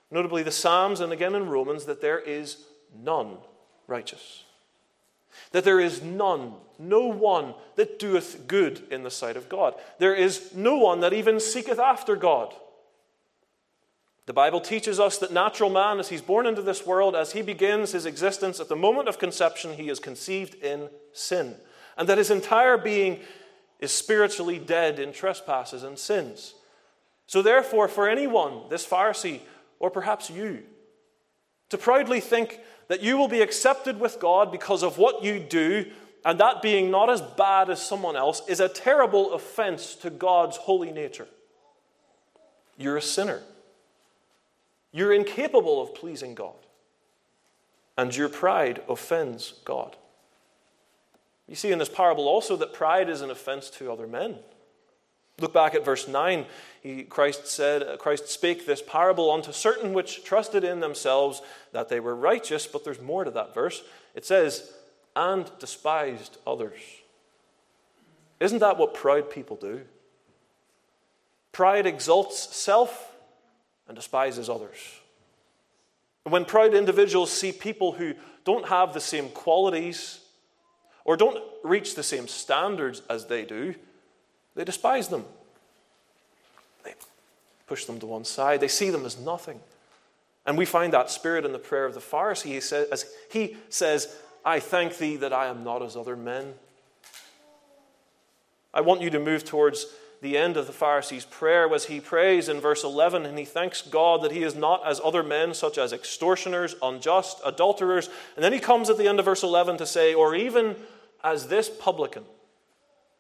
notably 0.10 0.42
the 0.42 0.50
Psalms 0.50 1.02
and 1.02 1.14
again 1.14 1.36
in 1.36 1.50
Romans, 1.50 1.86
that 1.86 2.02
there 2.02 2.18
is 2.18 2.66
none 3.00 3.38
righteous. 3.86 4.44
That 5.52 5.66
there 5.66 5.80
is 5.80 6.02
none, 6.02 6.54
no 6.80 7.06
one 7.06 7.54
that 7.76 8.00
doeth 8.00 8.48
good 8.48 8.82
in 8.90 9.04
the 9.04 9.12
sight 9.12 9.38
of 9.38 9.50
God. 9.50 9.76
There 10.00 10.16
is 10.16 10.56
no 10.56 10.78
one 10.78 11.02
that 11.02 11.14
even 11.14 11.40
seeketh 11.40 11.78
after 11.78 12.16
God. 12.16 12.56
The 14.26 14.34
Bible 14.34 14.62
teaches 14.62 15.00
us 15.00 15.18
that 15.18 15.34
natural 15.34 15.70
man, 15.70 16.00
as 16.00 16.08
he's 16.08 16.22
born 16.22 16.46
into 16.46 16.62
this 16.62 16.86
world, 16.86 17.16
as 17.16 17.34
he 17.34 17.42
begins 17.42 17.92
his 17.92 18.06
existence 18.06 18.60
at 18.60 18.70
the 18.70 18.76
moment 18.76 19.10
of 19.10 19.20
conception, 19.20 19.74
he 19.74 19.90
is 19.90 20.00
conceived 20.00 20.56
in 20.64 20.90
sin. 21.12 21.56
And 21.98 22.08
that 22.08 22.18
his 22.18 22.32
entire 22.32 22.78
being 22.78 23.20
is 23.80 23.92
spiritually 23.92 24.60
dead 24.60 24.98
in 24.98 25.12
trespasses 25.12 25.84
and 25.84 26.00
sins. 26.00 26.56
So, 27.28 27.42
therefore, 27.42 27.90
for 27.90 28.08
anyone, 28.08 28.70
this 28.70 28.88
Pharisee, 28.88 29.42
or 29.80 29.92
perhaps 29.92 30.30
you, 30.30 30.64
to 31.70 31.78
proudly 31.78 32.22
think 32.22 32.60
that 32.88 33.02
you 33.02 33.18
will 33.18 33.28
be 33.28 33.42
accepted 33.42 34.00
with 34.00 34.20
God 34.20 34.52
because 34.52 34.84
of 34.84 34.98
what 34.98 35.24
you 35.24 35.40
do, 35.40 35.86
and 36.24 36.40
that 36.40 36.62
being 36.62 36.90
not 36.90 37.10
as 37.10 37.22
bad 37.22 37.70
as 37.70 37.86
someone 37.86 38.16
else, 38.16 38.42
is 38.48 38.62
a 38.62 38.70
terrible 38.70 39.34
offense 39.34 39.96
to 39.96 40.10
God's 40.10 40.56
holy 40.56 40.92
nature. 40.92 41.28
You're 42.78 42.98
a 42.98 43.02
sinner. 43.02 43.42
You're 44.94 45.12
incapable 45.12 45.82
of 45.82 45.94
pleasing 45.94 46.36
God. 46.36 46.54
And 47.98 48.16
your 48.16 48.30
pride 48.30 48.82
offends 48.88 49.56
God. 49.66 49.98
You 51.48 51.56
see 51.56 51.72
in 51.72 51.80
this 51.80 51.90
parable 51.90 52.28
also 52.28 52.56
that 52.56 52.74
pride 52.74 53.10
is 53.10 53.22
an 53.22 53.30
offense 53.30 53.70
to 53.72 53.92
other 53.92 54.08
men. 54.08 54.38
Look 55.40 55.54
back 55.54 55.76
at 55.76 55.84
verse 55.84 56.08
9. 56.08 56.46
He, 56.82 57.04
Christ 57.04 57.48
said, 57.48 57.84
uh, 57.84 57.98
Christ 57.98 58.30
spake 58.30 58.66
this 58.66 58.82
parable 58.82 59.32
unto 59.32 59.52
certain 59.52 59.94
which 59.94 60.24
trusted 60.24 60.64
in 60.64 60.80
themselves 60.80 61.42
that 61.72 61.90
they 61.90 62.00
were 62.00 62.16
righteous, 62.16 62.68
but 62.68 62.84
there's 62.84 63.02
more 63.02 63.24
to 63.24 63.32
that 63.32 63.54
verse. 63.54 63.84
It 64.14 64.26
says, 64.26 64.72
and 65.16 65.50
despised 65.60 66.38
others. 66.46 66.80
Isn't 68.40 68.60
that 68.60 68.78
what 68.78 68.94
proud 68.94 69.30
people 69.30 69.56
do? 69.56 69.82
Pride 71.52 71.86
exalts 71.86 72.56
self 72.56 73.13
and 73.94 73.96
despises 73.96 74.50
others. 74.50 75.00
When 76.24 76.46
proud 76.46 76.74
individuals 76.74 77.32
see 77.32 77.52
people 77.52 77.92
who 77.92 78.16
don't 78.44 78.68
have 78.68 78.92
the 78.92 79.00
same 79.00 79.30
qualities 79.30 80.20
or 81.06 81.16
don't 81.16 81.38
reach 81.64 81.94
the 81.94 82.02
same 82.02 82.28
standards 82.28 83.04
as 83.08 83.28
they 83.28 83.46
do, 83.46 83.76
they 84.56 84.64
despise 84.64 85.10
them. 85.10 85.26
They 86.84 86.96
push 87.68 87.86
them 87.86 88.00
to 88.00 88.08
one 88.08 88.26
side. 88.26 88.62
They 88.62 88.68
see 88.68 88.90
them 88.90 89.06
as 89.06 89.20
nothing. 89.20 89.60
And 90.48 90.58
we 90.58 90.66
find 90.66 90.92
that 90.94 91.12
spirit 91.12 91.46
in 91.46 91.52
the 91.52 91.60
prayer 91.60 91.86
of 91.86 91.94
the 91.94 92.00
Pharisee. 92.00 92.54
He 92.54 92.62
says, 92.62 92.88
as 92.90 93.06
he 93.30 93.58
says, 93.70 94.16
I 94.44 94.60
thank 94.60 94.98
thee 94.98 95.18
that 95.18 95.34
I 95.34 95.46
am 95.46 95.64
not 95.64 95.84
as 95.84 95.96
other 95.96 96.16
men. 96.16 96.56
I 98.74 98.82
want 98.82 99.02
you 99.02 99.12
to 99.12 99.20
move 99.20 99.46
towards 99.46 99.86
the 100.24 100.38
end 100.38 100.56
of 100.56 100.68
the 100.68 100.74
Pharisee's 100.74 101.26
prayer 101.26 101.68
was 101.68 101.86
he 101.86 102.00
prays 102.00 102.48
in 102.48 102.62
verse 102.62 102.86
11 102.86 103.26
and 103.26 103.38
he 103.38 103.44
thanks 103.44 103.82
God 103.82 104.22
that 104.22 104.32
he 104.32 104.42
is 104.42 104.56
not 104.56 104.82
as 104.88 105.02
other 105.04 105.22
men, 105.22 105.54
such 105.54 105.78
as 105.78 105.92
extortioners, 105.92 106.78
unjust, 106.82 107.42
adulterers. 107.46 108.10
And 108.36 108.44
then 108.44 108.54
he 108.54 108.60
comes 108.60 108.90
at 108.90 108.98
the 108.98 109.06
end 109.06 109.20
of 109.20 109.26
verse 109.26 109.44
11 109.44 109.78
to 109.80 109.86
say, 109.86 110.14
or 110.14 110.34
even 110.34 110.78
as 111.26 111.48
this 111.48 111.70
publican, 111.70 112.24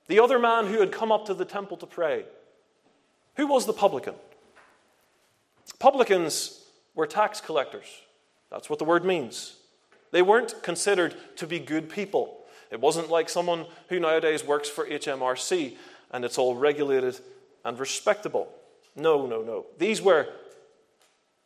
the 0.07 0.21
other 0.21 0.39
man 0.39 0.67
who 0.67 0.79
had 0.79 0.93
come 0.93 1.11
up 1.11 1.25
to 1.25 1.33
the 1.33 1.43
temple 1.43 1.75
to 1.77 1.85
pray. 1.85 2.23
Who 3.35 3.47
was 3.47 3.65
the 3.65 3.73
publican? 3.73 4.15
Publicans 5.79 6.63
were 6.95 7.05
tax 7.05 7.41
collectors. 7.41 8.01
That's 8.49 8.69
what 8.69 8.79
the 8.79 8.85
word 8.85 9.03
means. 9.03 9.57
They 10.11 10.21
weren't 10.21 10.63
considered 10.63 11.15
to 11.35 11.47
be 11.47 11.59
good 11.59 11.89
people. 11.89 12.45
It 12.71 12.79
wasn't 12.79 13.09
like 13.09 13.27
someone 13.27 13.65
who 13.89 13.99
nowadays 13.99 14.45
works 14.45 14.69
for 14.69 14.85
HMRC 14.87 15.75
and 16.13 16.23
it's 16.23 16.37
all 16.37 16.55
regulated 16.55 17.19
and 17.65 17.77
respectable. 17.79 18.47
No, 18.95 19.25
no, 19.25 19.41
no. 19.41 19.65
These 19.77 20.01
were 20.01 20.27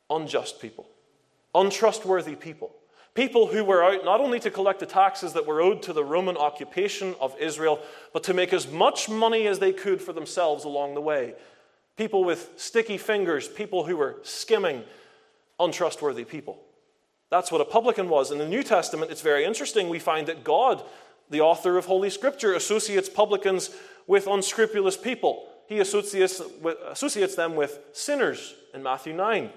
unjust 0.10 0.62
people, 0.62 0.86
untrustworthy 1.56 2.36
people. 2.36 2.72
People 3.14 3.48
who 3.48 3.64
were 3.64 3.84
out 3.84 4.06
not 4.06 4.22
only 4.22 4.40
to 4.42 4.52
collect 4.52 4.80
the 4.80 4.86
taxes 4.86 5.34
that 5.34 5.48
were 5.48 5.60
owed 5.60 5.82
to 5.84 5.94
the 5.94 6.04
Roman 6.04 6.38
occupation 6.38 7.16
of 7.20 7.36
Israel, 7.40 7.80
but 8.14 8.24
to 8.26 8.34
make 8.34 8.54
as 8.54 8.70
much 8.72 9.10
money 9.10 9.48
as 9.48 9.58
they 9.58 9.74
could 9.74 10.00
for 10.00 10.14
themselves 10.14 10.66
along 10.66 10.94
the 10.94 11.02
way. 11.02 11.34
People 11.96 12.24
with 12.24 12.52
sticky 12.58 13.00
fingers, 13.00 13.48
people 13.48 13.86
who 13.86 13.98
were 13.98 14.18
skimming, 14.22 14.84
untrustworthy 15.60 16.26
people. 16.26 16.60
That's 17.32 17.52
what 17.52 17.60
a 17.60 17.66
publican 17.66 18.08
was. 18.08 18.30
In 18.30 18.38
the 18.38 18.48
New 18.48 18.62
Testament, 18.62 19.10
it's 19.10 19.22
very 19.22 19.46
interesting. 19.46 19.90
We 19.90 19.98
find 19.98 20.28
that 20.28 20.44
God, 20.44 20.84
the 21.32 21.42
author 21.42 21.78
of 21.78 21.86
Holy 21.86 22.12
Scripture, 22.12 22.54
associates 22.54 23.10
publicans 23.10 23.72
with 24.08 24.26
unscrupulous 24.28 24.98
people. 24.98 25.48
He 25.68 25.80
associates, 25.80 26.42
them 27.36 27.56
with 27.56 27.80
sinners 27.92 28.56
in 28.74 28.82
Matthew 28.82 29.14
9. 29.14 29.50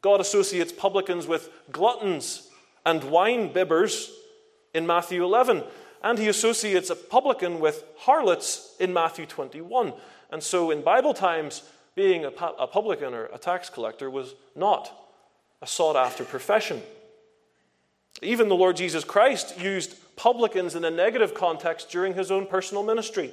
God 0.00 0.20
associates 0.20 0.72
publicans 0.72 1.26
with 1.26 1.50
gluttons 1.70 2.48
and 2.84 3.04
wine 3.04 3.52
bibbers 3.52 4.10
in 4.74 4.86
Matthew 4.86 5.22
11. 5.22 5.62
And 6.02 6.18
he 6.18 6.28
associates 6.28 6.90
a 6.90 6.96
publican 6.96 7.60
with 7.60 7.84
harlots 7.98 8.74
in 8.80 8.92
Matthew 8.92 9.26
21. 9.26 9.92
And 10.30 10.42
so 10.42 10.70
in 10.70 10.82
Bible 10.82 11.14
times, 11.14 11.62
being 11.94 12.24
a, 12.24 12.28
a 12.28 12.66
publican 12.66 13.14
or 13.14 13.26
a 13.26 13.38
tax 13.38 13.68
collector 13.68 14.10
was 14.10 14.34
not 14.56 14.90
a 15.60 15.66
sought 15.66 15.96
after 15.96 16.24
profession. 16.24 16.82
Even 18.20 18.48
the 18.48 18.56
Lord 18.56 18.76
Jesus 18.76 19.04
Christ 19.04 19.60
used 19.60 19.94
publicans 20.16 20.74
in 20.74 20.84
a 20.84 20.90
negative 20.90 21.34
context 21.34 21.90
during 21.90 22.14
his 22.14 22.30
own 22.30 22.46
personal 22.46 22.82
ministry. 22.82 23.32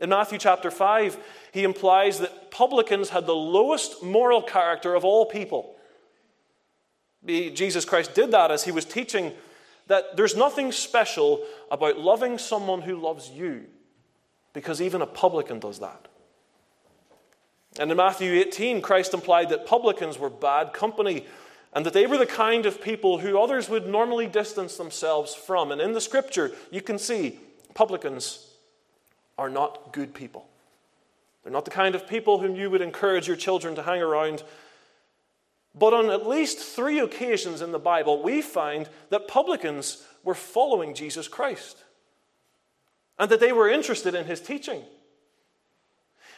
In 0.00 0.08
Matthew 0.08 0.38
chapter 0.38 0.70
5, 0.70 1.18
he 1.52 1.62
implies 1.62 2.18
that 2.20 2.50
publicans 2.50 3.10
had 3.10 3.26
the 3.26 3.34
lowest 3.34 4.02
moral 4.02 4.42
character 4.42 4.94
of 4.94 5.04
all 5.04 5.26
people. 5.26 5.76
Jesus 7.26 7.84
Christ 7.84 8.14
did 8.14 8.30
that 8.30 8.50
as 8.50 8.64
he 8.64 8.72
was 8.72 8.86
teaching 8.86 9.32
that 9.88 10.16
there's 10.16 10.36
nothing 10.36 10.72
special 10.72 11.44
about 11.70 11.98
loving 11.98 12.38
someone 12.38 12.80
who 12.80 12.96
loves 12.96 13.28
you, 13.28 13.66
because 14.54 14.80
even 14.80 15.02
a 15.02 15.06
publican 15.06 15.58
does 15.58 15.80
that. 15.80 16.08
And 17.78 17.90
in 17.90 17.96
Matthew 17.96 18.32
18, 18.32 18.80
Christ 18.80 19.14
implied 19.14 19.50
that 19.50 19.66
publicans 19.66 20.18
were 20.18 20.30
bad 20.30 20.72
company 20.72 21.26
and 21.72 21.86
that 21.86 21.92
they 21.92 22.06
were 22.06 22.18
the 22.18 22.26
kind 22.26 22.66
of 22.66 22.82
people 22.82 23.18
who 23.18 23.38
others 23.38 23.68
would 23.68 23.86
normally 23.86 24.26
distance 24.26 24.76
themselves 24.76 25.34
from. 25.34 25.70
And 25.70 25.80
in 25.80 25.92
the 25.92 26.00
scripture, 26.00 26.52
you 26.70 26.82
can 26.82 26.98
see 26.98 27.38
publicans 27.74 28.49
are 29.40 29.48
not 29.48 29.94
good 29.94 30.12
people. 30.12 30.46
They're 31.42 31.52
not 31.52 31.64
the 31.64 31.70
kind 31.70 31.94
of 31.94 32.06
people 32.06 32.40
whom 32.40 32.54
you 32.54 32.70
would 32.70 32.82
encourage 32.82 33.26
your 33.26 33.38
children 33.38 33.74
to 33.76 33.82
hang 33.82 34.02
around. 34.02 34.42
But 35.74 35.94
on 35.94 36.10
at 36.10 36.28
least 36.28 36.58
three 36.58 36.98
occasions 36.98 37.62
in 37.62 37.72
the 37.72 37.78
Bible, 37.78 38.22
we 38.22 38.42
find 38.42 38.86
that 39.08 39.28
publicans 39.28 40.04
were 40.22 40.34
following 40.34 40.94
Jesus 40.94 41.26
Christ 41.26 41.78
and 43.18 43.30
that 43.30 43.40
they 43.40 43.50
were 43.50 43.70
interested 43.70 44.14
in 44.14 44.26
his 44.26 44.42
teaching. 44.42 44.82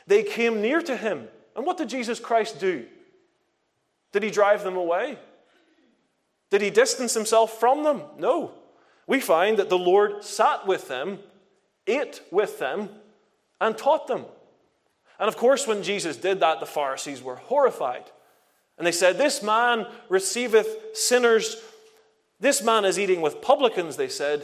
They 0.07 0.23
came 0.23 0.63
near 0.63 0.81
to 0.83 0.97
him. 0.97 1.27
And 1.57 1.67
what 1.67 1.79
did 1.79 1.89
Jesus 1.89 2.21
Christ 2.21 2.61
do? 2.61 2.87
Did 4.13 4.23
he 4.23 4.31
drive 4.31 4.63
them 4.63 4.77
away? 4.77 5.19
Did 6.51 6.63
he 6.63 6.71
distance 6.71 7.15
himself 7.15 7.59
from 7.59 7.83
them? 7.83 8.03
No. 8.17 8.53
We 9.09 9.19
find 9.19 9.59
that 9.59 9.71
the 9.71 9.79
Lord 9.79 10.23
sat 10.23 10.69
with 10.69 10.87
them 10.87 11.19
ate 11.87 12.23
with 12.31 12.59
them, 12.59 12.89
and 13.61 13.77
taught 13.79 14.07
them. 14.09 14.25
And 15.19 15.29
of 15.29 15.37
course, 15.37 15.67
when 15.67 15.83
Jesus 15.83 16.17
did 16.17 16.41
that, 16.41 16.61
the 16.61 16.67
Pharisees 16.67 17.23
were 17.23 17.37
horrified. 17.37 18.05
And 18.77 18.87
they 18.87 18.93
said, 18.93 19.19
This 19.19 19.43
man 19.43 19.87
receiveth 20.09 20.97
sinners. 20.97 21.57
This 22.41 22.63
man 22.63 22.85
is 22.85 22.99
eating 22.99 23.21
with 23.21 23.41
publicans, 23.41 23.97
they 23.97 24.09
said. 24.09 24.41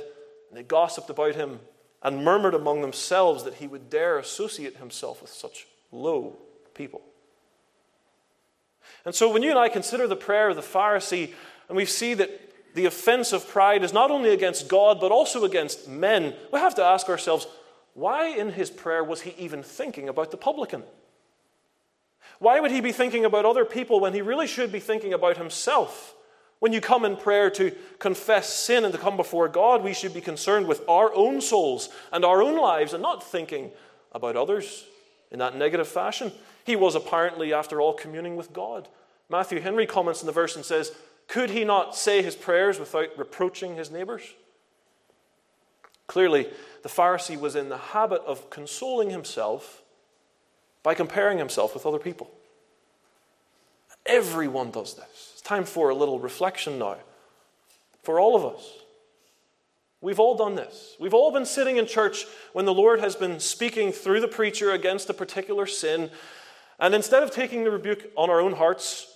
And 0.49 0.57
they 0.57 0.62
gossiped 0.62 1.11
about 1.11 1.35
him 1.35 1.59
and 2.02 2.25
murmured 2.25 2.54
among 2.54 2.80
themselves 2.80 3.45
that 3.45 3.54
he 3.54 3.66
would 3.66 3.90
dare 3.90 4.18
associate 4.18 4.76
himself 4.76 5.21
with 5.21 5.33
such 5.33 5.66
low 5.90 6.37
people. 6.75 7.02
And 9.04 9.14
so 9.14 9.33
when 9.33 9.42
you 9.42 9.50
and 9.50 9.59
I 9.59 9.68
consider 9.68 10.07
the 10.07 10.16
prayer 10.16 10.50
of 10.50 10.57
the 10.57 10.62
Pharisee, 10.62 11.33
and 11.68 11.76
we 11.76 11.85
see 11.85 12.14
that 12.14 12.47
the 12.75 12.87
offense 12.87 13.32
of 13.32 13.48
pride 13.48 13.82
is 13.82 13.92
not 13.92 14.10
only 14.10 14.30
against 14.30 14.68
God, 14.68 15.00
but 15.00 15.12
also 15.12 15.44
against 15.44 15.88
men, 15.88 16.34
we 16.52 16.58
have 16.58 16.75
to 16.76 16.84
ask 16.84 17.08
ourselves 17.08 17.46
why 17.94 18.28
in 18.28 18.52
his 18.52 18.70
prayer 18.70 19.02
was 19.02 19.22
he 19.22 19.34
even 19.38 19.62
thinking 19.62 20.08
about 20.08 20.30
the 20.30 20.37
publican? 20.37 20.84
Why 22.38 22.60
would 22.60 22.70
he 22.70 22.80
be 22.80 22.92
thinking 22.92 23.25
about 23.25 23.44
other 23.44 23.64
people 23.64 23.98
when 24.00 24.14
he 24.14 24.22
really 24.22 24.46
should 24.46 24.70
be 24.70 24.80
thinking 24.80 25.12
about 25.12 25.37
himself? 25.37 26.14
When 26.60 26.72
you 26.72 26.80
come 26.80 27.04
in 27.04 27.16
prayer 27.16 27.50
to 27.50 27.72
confess 27.98 28.52
sin 28.52 28.84
and 28.84 28.92
to 28.92 28.98
come 28.98 29.16
before 29.16 29.48
God, 29.48 29.82
we 29.82 29.94
should 29.94 30.14
be 30.14 30.20
concerned 30.20 30.66
with 30.66 30.82
our 30.88 31.12
own 31.14 31.40
souls 31.40 31.88
and 32.12 32.25
our 32.25 32.42
own 32.42 32.56
lives 32.56 32.92
and 32.92 33.02
not 33.02 33.22
thinking 33.22 33.70
about 34.12 34.37
others 34.37 34.84
in 35.30 35.38
that 35.38 35.56
negative 35.56 35.88
fashion. 35.88 36.32
He 36.64 36.76
was 36.76 36.94
apparently, 36.94 37.52
after 37.52 37.80
all, 37.80 37.92
communing 37.92 38.37
with 38.37 38.52
God. 38.52 38.88
Matthew 39.28 39.60
Henry 39.60 39.87
comments 39.87 40.22
in 40.22 40.26
the 40.26 40.32
verse 40.32 40.56
and 40.56 40.64
says, 40.64 40.92
Could 41.28 41.50
he 41.50 41.64
not 41.64 41.94
say 41.94 42.23
his 42.23 42.35
prayers 42.35 42.80
without 42.80 43.11
reproaching 43.16 43.76
his 43.76 43.90
neighbors? 43.90 44.23
Clearly, 46.06 46.49
the 46.82 46.88
Pharisee 46.88 47.38
was 47.38 47.54
in 47.54 47.68
the 47.68 47.76
habit 47.76 48.23
of 48.26 48.49
consoling 48.49 49.11
himself 49.11 49.82
by 50.82 50.94
comparing 50.94 51.37
himself 51.37 51.75
with 51.75 51.85
other 51.85 51.99
people. 51.99 52.30
Everyone 54.06 54.70
does 54.70 54.94
this. 54.94 55.32
It's 55.35 55.42
time 55.42 55.64
for 55.64 55.90
a 55.90 55.94
little 55.94 56.18
reflection 56.18 56.78
now 56.78 56.97
for 58.02 58.18
all 58.18 58.35
of 58.35 58.56
us. 58.56 58.73
We've 60.00 60.20
all 60.20 60.35
done 60.35 60.54
this. 60.54 60.97
We've 60.99 61.12
all 61.12 61.30
been 61.30 61.44
sitting 61.44 61.76
in 61.76 61.85
church 61.87 62.25
when 62.54 62.64
the 62.64 62.73
Lord 62.73 63.00
has 63.00 63.16
been 63.16 63.38
speaking 63.38 63.92
through 63.92 64.20
the 64.20 64.28
preacher 64.28 64.70
against 64.70 65.11
a 65.11 65.14
particular 65.14 65.66
sin, 65.66 66.11
and 66.78 66.94
instead 66.94 67.23
of 67.23 67.32
taking 67.32 67.64
the 67.64 67.70
rebuke 67.70 68.11
on 68.16 68.30
our 68.30 68.40
own 68.40 68.54
hearts, 68.54 69.12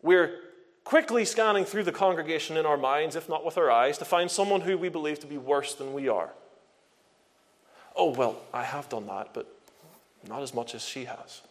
we're 0.00 0.38
quickly 0.84 1.24
scanning 1.24 1.64
through 1.64 1.84
the 1.84 1.92
congregation 1.92 2.56
in 2.56 2.66
our 2.66 2.76
minds, 2.76 3.16
if 3.16 3.28
not 3.28 3.44
with 3.44 3.58
our 3.58 3.70
eyes, 3.70 3.98
to 3.98 4.04
find 4.04 4.30
someone 4.30 4.62
who 4.62 4.76
we 4.76 4.88
believe 4.88 5.20
to 5.20 5.26
be 5.26 5.38
worse 5.38 5.74
than 5.74 5.92
we 5.92 6.08
are. 6.08 6.30
Oh, 7.96 8.10
well, 8.10 8.36
I 8.52 8.64
have 8.64 8.88
done 8.88 9.06
that, 9.06 9.34
but 9.34 9.46
not 10.28 10.42
as 10.42 10.54
much 10.54 10.74
as 10.74 10.84
she 10.84 11.04
has. 11.04 11.42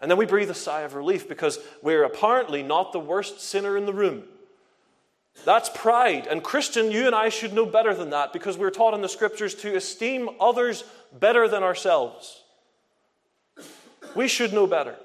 And 0.00 0.10
then 0.10 0.18
we 0.18 0.26
breathe 0.26 0.50
a 0.50 0.54
sigh 0.54 0.80
of 0.80 0.94
relief 0.94 1.28
because 1.28 1.58
we're 1.82 2.04
apparently 2.04 2.62
not 2.62 2.92
the 2.92 3.00
worst 3.00 3.40
sinner 3.40 3.76
in 3.76 3.84
the 3.84 3.92
room. 3.92 4.24
That's 5.44 5.68
pride. 5.68 6.26
And 6.26 6.42
Christian, 6.42 6.90
you 6.90 7.06
and 7.06 7.14
I 7.14 7.28
should 7.28 7.52
know 7.52 7.66
better 7.66 7.94
than 7.94 8.10
that 8.10 8.32
because 8.32 8.58
we're 8.58 8.70
taught 8.70 8.94
in 8.94 9.02
the 9.02 9.08
scriptures 9.08 9.54
to 9.56 9.76
esteem 9.76 10.28
others 10.40 10.84
better 11.18 11.48
than 11.48 11.62
ourselves. 11.62 12.42
We 14.14 14.28
should 14.28 14.52
know 14.52 14.66
better. 14.66 14.96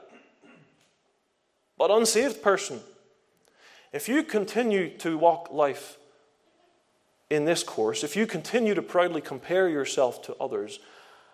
But, 1.78 1.92
unsaved 1.92 2.42
person, 2.42 2.80
if 3.96 4.10
you 4.10 4.24
continue 4.24 4.90
to 4.98 5.18
walk 5.18 5.50
life 5.54 5.98
in 7.30 7.46
this 7.46 7.64
course, 7.64 8.04
if 8.04 8.18
you 8.18 8.28
continue 8.28 8.74
to 8.74 8.82
proudly 8.82 9.22
compare 9.22 9.70
yourself 9.70 10.22
to 10.24 10.36
others 10.36 10.80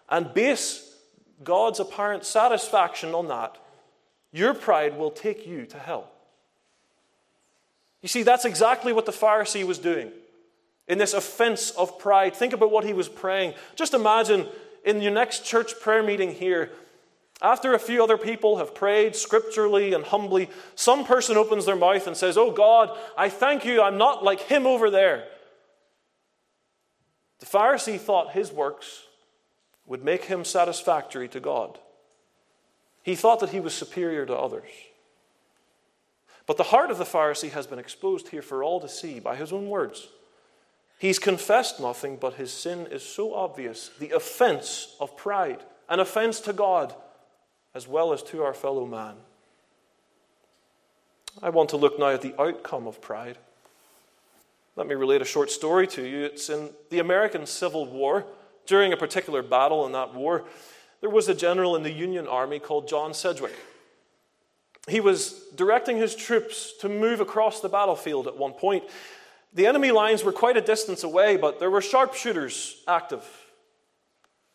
and 0.07 0.31
base 0.35 0.95
God's 1.43 1.79
apparent 1.79 2.23
satisfaction 2.23 3.15
on 3.15 3.29
that, 3.29 3.57
your 4.31 4.53
pride 4.53 4.95
will 4.95 5.09
take 5.09 5.47
you 5.47 5.65
to 5.65 5.79
hell. 5.79 6.11
You 8.03 8.07
see, 8.07 8.21
that's 8.21 8.45
exactly 8.45 8.93
what 8.93 9.07
the 9.07 9.11
Pharisee 9.11 9.65
was 9.65 9.79
doing 9.79 10.11
in 10.87 10.99
this 10.99 11.15
offense 11.15 11.71
of 11.71 11.97
pride. 11.97 12.35
Think 12.35 12.53
about 12.53 12.71
what 12.71 12.85
he 12.85 12.93
was 12.93 13.09
praying. 13.09 13.55
Just 13.75 13.95
imagine 13.95 14.47
in 14.85 15.01
your 15.01 15.11
next 15.11 15.45
church 15.45 15.79
prayer 15.79 16.03
meeting 16.03 16.31
here, 16.31 16.69
after 17.41 17.74
a 17.74 17.79
few 17.79 18.03
other 18.03 18.17
people 18.17 18.57
have 18.57 18.75
prayed 18.75 19.15
scripturally 19.15 19.93
and 19.93 20.03
humbly, 20.03 20.50
some 20.75 21.05
person 21.05 21.38
opens 21.38 21.65
their 21.65 21.75
mouth 21.75 22.05
and 22.05 22.15
says, 22.15 22.38
Oh 22.38 22.51
God, 22.51 22.95
I 23.17 23.29
thank 23.29 23.65
you, 23.65 23.81
I'm 23.81 23.98
not 23.98 24.24
like 24.24 24.41
him 24.41 24.67
over 24.67 24.91
there. 24.91 25.27
The 27.39 27.48
Pharisee 27.48 28.00
thought 28.00 28.33
his 28.33 28.51
works 28.51 29.05
would 29.88 30.05
make 30.05 30.25
him 30.25 30.45
satisfactory 30.45 31.27
to 31.29 31.39
God. 31.39 31.79
He 33.01 33.15
thought 33.15 33.39
that 33.39 33.50
he 33.50 33.60
was 33.60 33.74
superior 33.74 34.27
to 34.27 34.38
others. 34.38 34.69
But 36.45 36.57
the 36.57 36.63
heart 36.63 36.91
of 36.91 37.00
the 37.00 37.03
Pharisee 37.03 37.51
has 37.51 37.65
been 37.65 37.79
exposed 37.79 38.27
here 38.27 38.43
for 38.43 38.63
all 38.63 38.79
to 38.79 38.89
see 38.89 39.19
by 39.19 39.36
his 39.36 39.51
own 39.51 39.67
words. 39.67 40.07
He's 41.00 41.17
confessed 41.17 41.79
nothing, 41.79 42.17
but 42.17 42.36
his 42.36 42.53
sin 42.53 42.86
is 42.91 43.01
so 43.01 43.33
obvious 43.33 43.89
the 44.00 44.12
offense 44.12 44.95
of 45.00 45.17
pride, 45.17 45.63
an 45.89 46.00
offense 46.00 46.39
to 46.41 46.53
God 46.53 46.93
as 47.73 47.87
well 47.87 48.13
as 48.13 48.23
to 48.23 48.43
our 48.43 48.53
fellow 48.53 48.85
man. 48.85 49.15
I 51.41 51.49
want 51.49 51.69
to 51.69 51.77
look 51.77 51.97
now 51.97 52.09
at 52.09 52.21
the 52.21 52.39
outcome 52.39 52.87
of 52.87 53.01
pride. 53.01 53.37
Let 54.75 54.87
me 54.87 54.96
relate 54.96 55.22
a 55.22 55.25
short 55.25 55.51
story 55.51 55.87
to 55.87 56.01
you. 56.01 56.25
It's 56.25 56.50
in 56.50 56.69
the 56.89 57.00
American 57.00 57.46
Civil 57.46 57.85
War. 57.85 58.25
During 58.65 58.93
a 58.93 58.98
particular 58.98 59.41
battle 59.41 59.85
in 59.85 59.91
that 59.93 60.13
war, 60.13 60.46
there 61.01 61.09
was 61.09 61.27
a 61.27 61.33
general 61.33 61.75
in 61.75 61.83
the 61.83 61.91
Union 61.91 62.27
Army 62.27 62.59
called 62.59 62.87
John 62.87 63.13
Sedgwick. 63.13 63.55
He 64.87 65.00
was 65.00 65.46
directing 65.55 65.98
his 65.98 66.15
troops 66.15 66.74
to 66.79 66.89
move 66.89 67.22
across 67.22 67.59
the 67.59 67.69
battlefield 67.69 68.27
at 68.27 68.37
one 68.37 68.53
point. 68.53 68.83
The 69.53 69.67
enemy 69.67 69.91
lines 69.91 70.24
were 70.24 70.31
quite 70.31 70.57
a 70.57 70.61
distance 70.61 71.03
away, 71.03 71.37
but 71.37 71.59
there 71.59 71.72
were 71.72 71.81
sharpshooters 71.81 72.81
active. 72.87 73.25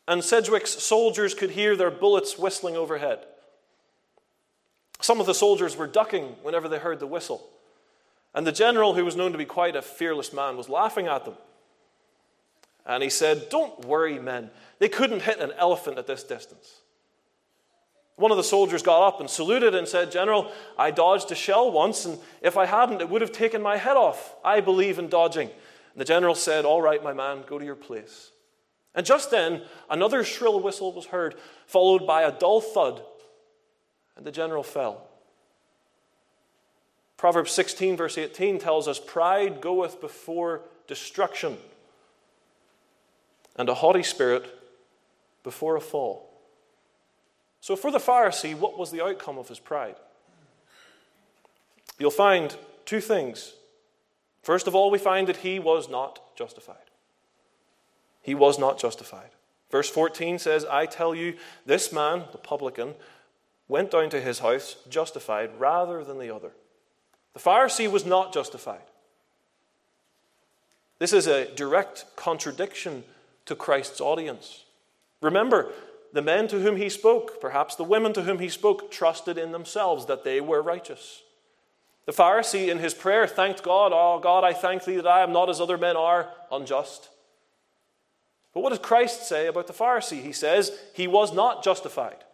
And 0.09 0.23
Sedgwick's 0.23 0.83
soldiers 0.83 1.35
could 1.35 1.51
hear 1.51 1.77
their 1.77 1.91
bullets 1.91 2.39
whistling 2.39 2.77
overhead. 2.77 3.27
Some 5.01 5.21
of 5.21 5.27
the 5.27 5.35
soldiers 5.35 5.77
were 5.77 5.87
ducking 5.87 6.37
whenever 6.43 6.69
they 6.69 6.79
heard 6.79 7.01
the 7.01 7.07
whistle. 7.07 7.49
And 8.35 8.47
the 8.47 8.53
general, 8.53 8.95
who 8.95 9.05
was 9.05 9.17
known 9.17 9.33
to 9.33 9.39
be 9.39 9.45
quite 9.45 9.77
a 9.77 9.83
fearless 9.83 10.33
man, 10.33 10.57
was 10.57 10.69
laughing 10.69 11.07
at 11.07 11.25
them. 11.25 11.35
And 12.85 13.03
he 13.03 13.11
said, 13.11 13.49
Don't 13.51 13.85
worry, 13.85 14.19
men. 14.19 14.51
They 14.79 14.89
couldn't 14.89 15.23
hit 15.23 15.41
an 15.41 15.53
elephant 15.59 15.99
at 15.99 16.07
this 16.07 16.23
distance. 16.23 16.83
One 18.17 18.31
of 18.31 18.37
the 18.37 18.45
soldiers 18.45 18.83
got 18.83 19.07
up 19.07 19.21
and 19.21 19.29
saluted 19.29 19.75
and 19.75 19.87
said, 19.87 20.11
General, 20.11 20.51
I 20.79 20.91
dodged 20.91 21.31
a 21.33 21.35
shell 21.35 21.71
once, 21.71 22.07
and 22.07 22.19
if 22.41 22.57
I 22.57 22.65
hadn't, 22.65 23.03
it 23.03 23.11
would 23.11 23.21
have 23.21 23.33
taken 23.33 23.61
my 23.61 23.77
head 23.77 23.97
off. 23.97 24.35
I 24.45 24.61
believe 24.61 24.99
in 24.99 25.09
dodging. 25.09 25.49
And 25.49 26.01
the 26.01 26.05
general 26.05 26.35
said, 26.35 26.65
All 26.65 26.81
right, 26.81 27.03
my 27.03 27.13
man, 27.13 27.43
go 27.47 27.59
to 27.59 27.65
your 27.65 27.75
place. 27.75 28.31
And 28.97 29.05
just 29.05 29.31
then, 29.31 29.63
another 29.91 30.25
shrill 30.25 30.59
whistle 30.59 30.91
was 30.91 31.07
heard, 31.07 31.35
followed 31.67 32.07
by 32.07 32.23
a 32.23 32.33
dull 32.33 32.63
thud, 32.63 33.03
and 34.17 34.25
the 34.25 34.33
general 34.33 34.63
fell. 34.63 35.07
Proverbs 37.19 37.53
16, 37.53 37.97
verse 37.97 38.17
18 38.17 38.59
tells 38.59 38.89
us, 38.89 38.99
Pride 38.99 39.61
goeth 39.61 40.01
before 40.01 40.63
destruction, 40.89 41.59
and 43.57 43.69
a 43.69 43.75
haughty 43.75 44.03
spirit 44.03 44.47
before 45.43 45.77
a 45.77 45.81
fall. 45.81 46.31
So, 47.61 47.77
for 47.77 47.91
the 47.91 47.99
Pharisee, 47.99 48.55
what 48.55 48.79
was 48.79 48.91
the 48.91 49.05
outcome 49.05 49.39
of 49.39 49.49
his 49.49 49.59
pride? 49.59 49.97
You'll 51.99 52.11
find 52.11 52.57
two 52.85 53.01
things. 53.01 53.55
First 54.43 54.67
of 54.67 54.75
all, 54.75 54.91
we 54.91 54.99
find 54.99 55.27
that 55.29 55.39
he 55.39 55.59
was 55.59 55.89
not 55.89 56.37
justified. 56.37 56.77
He 58.27 58.35
was 58.35 58.59
not 58.59 58.77
justified. 58.77 59.31
Verse 59.71 59.89
14 59.89 60.41
says, 60.41 60.65
I 60.65 60.87
tell 60.87 61.15
you, 61.15 61.37
this 61.65 61.93
man, 61.93 62.25
the 62.33 62.39
publican, 62.39 62.95
went 63.69 63.93
down 63.93 64.11
to 64.11 64.21
his 64.21 64.41
house 64.41 64.79
justified 64.89 65.51
rather 65.61 66.03
than 66.03 66.19
the 66.19 66.35
other. 66.35 66.51
The 67.35 67.41
Pharisee 67.41 67.89
was 67.89 68.05
not 68.05 68.35
justified. 68.35 68.83
This 70.99 71.13
is 71.13 71.29
a 71.29 71.55
direct 71.55 72.17
contradiction 72.17 73.05
to 73.45 73.55
Christ's 73.55 74.01
audience. 74.01 74.65
Remember, 75.21 75.71
the 76.13 76.21
men 76.21 76.49
to 76.49 76.59
whom 76.59 76.77
he 76.77 76.89
spoke, 76.89 77.41
perhaps 77.41 77.77
the 77.77 77.85
women 77.85 78.13
to 78.15 78.23
whom 78.23 78.41
he 78.41 78.49
spoke, 78.49 78.91
trusted 78.91 79.39
in 79.39 79.53
themselves 79.53 80.07
that 80.07 80.25
they 80.25 80.41
were 80.41 80.63
righteous. 80.63 81.23
The 82.07 82.13
Pharisee, 82.13 82.71
in 82.71 82.79
his 82.79 82.95
prayer, 82.95 83.29
thanked 83.29 83.63
God, 83.63 83.93
Oh 83.95 84.19
God, 84.19 84.43
I 84.43 84.53
thank 84.53 84.85
thee 84.85 84.97
that 84.97 85.07
I 85.07 85.23
am 85.23 85.33
not 85.33 85.49
as 85.49 85.61
other 85.61 85.79
men 85.79 85.97
are, 85.97 86.29
unjust. 86.51 87.11
But 88.57 88.63
what 88.63 88.71
does 88.71 88.79
Christ 88.79 89.29
say 89.29 89.49
about 89.49 89.67
the 89.67 89.75
Pharisee? 89.75 90.23
He 90.23 90.33
says 90.33 90.73
he 90.95 91.07
was 91.07 91.31
not 91.31 91.63
justified, 91.63 92.25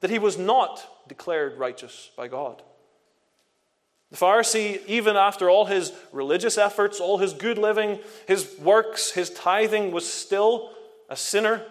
that 0.00 0.10
he 0.10 0.18
was 0.18 0.36
not 0.36 0.86
declared 1.08 1.56
righteous 1.56 2.10
by 2.18 2.28
God. 2.28 2.62
The 4.10 4.18
Pharisee, 4.18 4.84
even 4.86 5.16
after 5.16 5.48
all 5.48 5.64
his 5.64 5.90
religious 6.12 6.58
efforts, 6.58 7.00
all 7.00 7.16
his 7.16 7.32
good 7.32 7.56
living, 7.56 7.98
his 8.28 8.58
works, 8.58 9.12
his 9.12 9.30
tithing, 9.30 9.90
was 9.90 10.06
still 10.06 10.72
a 11.08 11.16
sinner 11.16 11.62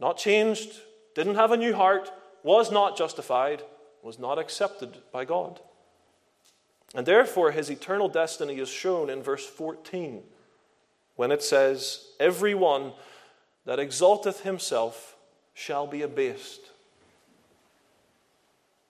not 0.00 0.16
changed, 0.16 0.80
didn't 1.14 1.34
have 1.34 1.52
a 1.52 1.58
new 1.58 1.74
heart, 1.74 2.10
was 2.42 2.72
not 2.72 2.96
justified, 2.96 3.62
was 4.02 4.18
not 4.18 4.38
accepted 4.38 4.96
by 5.12 5.26
God. 5.26 5.60
And 6.94 7.04
therefore, 7.04 7.50
his 7.50 7.68
eternal 7.68 8.08
destiny 8.08 8.58
is 8.60 8.70
shown 8.70 9.10
in 9.10 9.22
verse 9.22 9.44
14 9.44 10.22
when 11.16 11.32
it 11.32 11.42
says, 11.42 12.08
Every 12.18 12.54
one 12.54 12.92
that 13.64 13.78
exalteth 13.78 14.42
himself 14.42 15.16
shall 15.54 15.86
be 15.86 16.02
abased. 16.02 16.60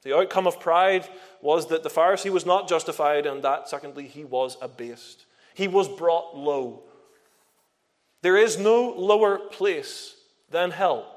The 0.02 0.16
outcome 0.16 0.46
of 0.46 0.60
pride 0.60 1.08
was 1.40 1.68
that 1.68 1.82
the 1.82 1.88
Pharisee 1.88 2.30
was 2.30 2.46
not 2.46 2.68
justified, 2.68 3.26
and 3.26 3.42
that, 3.42 3.68
secondly, 3.68 4.06
he 4.06 4.24
was 4.24 4.56
abased. 4.60 5.24
He 5.54 5.68
was 5.68 5.88
brought 5.88 6.36
low. 6.36 6.82
There 8.22 8.36
is 8.36 8.58
no 8.58 8.90
lower 8.90 9.38
place 9.38 10.14
than 10.50 10.70
hell. 10.70 11.10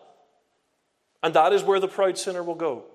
And 1.23 1.33
that 1.33 1.53
is 1.53 1.63
where 1.63 1.79
the 1.79 1.87
proud 1.87 2.17
sinner 2.17 2.43
will 2.43 2.55
go. 2.55 2.85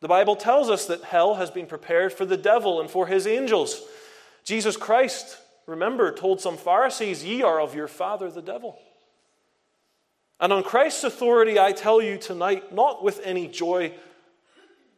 The 0.00 0.08
Bible 0.08 0.36
tells 0.36 0.70
us 0.70 0.86
that 0.86 1.04
hell 1.04 1.34
has 1.34 1.50
been 1.50 1.66
prepared 1.66 2.12
for 2.12 2.24
the 2.24 2.36
devil 2.36 2.80
and 2.80 2.90
for 2.90 3.06
his 3.06 3.26
angels. 3.26 3.82
Jesus 4.44 4.76
Christ, 4.76 5.38
remember, 5.66 6.12
told 6.12 6.40
some 6.40 6.56
Pharisees, 6.56 7.24
Ye 7.24 7.42
are 7.42 7.60
of 7.60 7.74
your 7.74 7.88
father 7.88 8.30
the 8.30 8.42
devil. 8.42 8.78
And 10.38 10.52
on 10.52 10.62
Christ's 10.62 11.04
authority, 11.04 11.58
I 11.58 11.72
tell 11.72 12.00
you 12.00 12.18
tonight, 12.18 12.74
not 12.74 13.02
with 13.02 13.20
any 13.24 13.48
joy, 13.48 13.92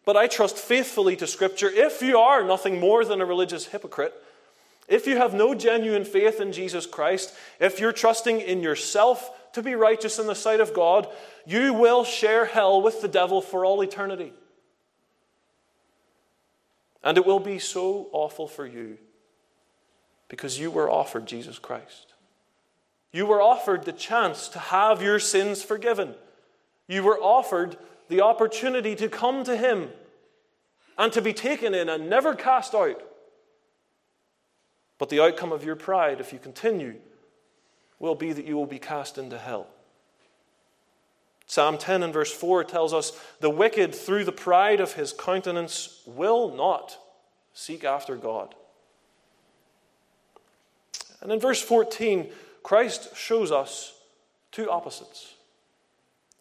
but 0.04 0.16
I 0.16 0.26
trust 0.26 0.56
faithfully 0.56 1.16
to 1.16 1.26
Scripture, 1.26 1.70
if 1.70 2.02
you 2.02 2.18
are 2.18 2.42
nothing 2.42 2.80
more 2.80 3.04
than 3.04 3.20
a 3.20 3.26
religious 3.26 3.66
hypocrite, 3.66 4.14
if 4.88 5.06
you 5.06 5.18
have 5.18 5.34
no 5.34 5.54
genuine 5.54 6.04
faith 6.04 6.40
in 6.40 6.50
Jesus 6.50 6.86
Christ, 6.86 7.34
if 7.60 7.78
you're 7.78 7.92
trusting 7.92 8.40
in 8.40 8.62
yourself 8.62 9.30
to 9.52 9.62
be 9.62 9.74
righteous 9.74 10.18
in 10.18 10.26
the 10.26 10.34
sight 10.34 10.60
of 10.60 10.72
God, 10.72 11.08
you 11.46 11.74
will 11.74 12.04
share 12.04 12.46
hell 12.46 12.80
with 12.80 13.02
the 13.02 13.08
devil 13.08 13.42
for 13.42 13.64
all 13.64 13.82
eternity. 13.82 14.32
And 17.04 17.16
it 17.16 17.26
will 17.26 17.38
be 17.38 17.58
so 17.58 18.08
awful 18.12 18.48
for 18.48 18.66
you 18.66 18.98
because 20.28 20.58
you 20.58 20.70
were 20.70 20.90
offered 20.90 21.26
Jesus 21.26 21.58
Christ. 21.58 22.14
You 23.12 23.26
were 23.26 23.40
offered 23.40 23.84
the 23.84 23.92
chance 23.92 24.48
to 24.48 24.58
have 24.58 25.02
your 25.02 25.18
sins 25.18 25.62
forgiven. 25.62 26.14
You 26.86 27.02
were 27.02 27.18
offered 27.18 27.76
the 28.08 28.20
opportunity 28.20 28.94
to 28.96 29.08
come 29.08 29.44
to 29.44 29.56
Him 29.56 29.90
and 30.96 31.12
to 31.12 31.22
be 31.22 31.32
taken 31.32 31.74
in 31.74 31.88
and 31.88 32.10
never 32.10 32.34
cast 32.34 32.74
out. 32.74 33.02
But 34.98 35.08
the 35.08 35.20
outcome 35.20 35.52
of 35.52 35.64
your 35.64 35.76
pride, 35.76 36.20
if 36.20 36.32
you 36.32 36.38
continue, 36.38 36.96
will 37.98 38.14
be 38.14 38.32
that 38.32 38.46
you 38.46 38.56
will 38.56 38.66
be 38.66 38.78
cast 38.78 39.16
into 39.16 39.38
hell. 39.38 39.68
Psalm 41.46 41.78
10 41.78 42.02
and 42.02 42.12
verse 42.12 42.32
4 42.32 42.64
tells 42.64 42.92
us 42.92 43.18
the 43.40 43.48
wicked, 43.48 43.94
through 43.94 44.24
the 44.24 44.32
pride 44.32 44.80
of 44.80 44.92
his 44.94 45.14
countenance, 45.14 46.02
will 46.04 46.54
not 46.54 46.98
seek 47.54 47.84
after 47.84 48.16
God. 48.16 48.54
And 51.20 51.32
in 51.32 51.40
verse 51.40 51.60
14, 51.60 52.30
Christ 52.62 53.16
shows 53.16 53.50
us 53.50 53.94
two 54.52 54.70
opposites. 54.70 55.34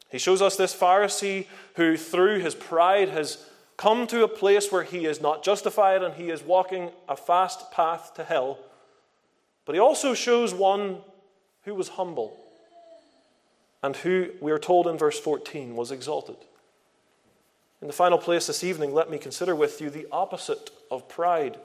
He 0.10 0.18
shows 0.18 0.42
us 0.42 0.56
this 0.56 0.76
Pharisee 0.76 1.48
who, 1.76 1.98
through 1.98 2.40
his 2.40 2.56
pride, 2.56 3.10
has 3.10 3.46
come 3.76 4.08
to 4.08 4.24
a 4.24 4.28
place 4.28 4.72
where 4.72 4.84
he 4.84 5.06
is 5.06 5.22
not 5.22 5.44
justified 5.44 6.02
and 6.02 6.16
he 6.16 6.30
is 6.30 6.44
walking 6.44 6.92
a 7.08 7.16
fast 7.16 7.72
path 7.72 8.13
to 8.16 8.24
hell. 8.24 8.58
But 9.66 9.76
he 9.76 9.80
also 9.80 10.13
shows 10.13 10.54
one 10.54 11.00
who 11.63 11.76
was 11.76 11.90
humble 11.90 12.38
and 13.84 13.96
who, 13.98 14.32
we 14.42 14.52
are 14.52 14.60
told 14.60 14.88
in 14.88 14.98
verse 14.98 15.20
14, 15.20 15.76
was 15.76 15.92
exalted. 15.92 16.38
In 17.82 17.88
the 17.88 17.94
final 17.94 18.18
place 18.18 18.48
this 18.48 18.63
evening, 18.63 18.94
let 18.94 19.12
me 19.12 19.20
consider 19.20 19.56
with 19.56 19.80
you 19.82 19.90
the 19.90 20.08
opposite 20.12 20.72
of 20.90 21.08
pride. 21.08 21.58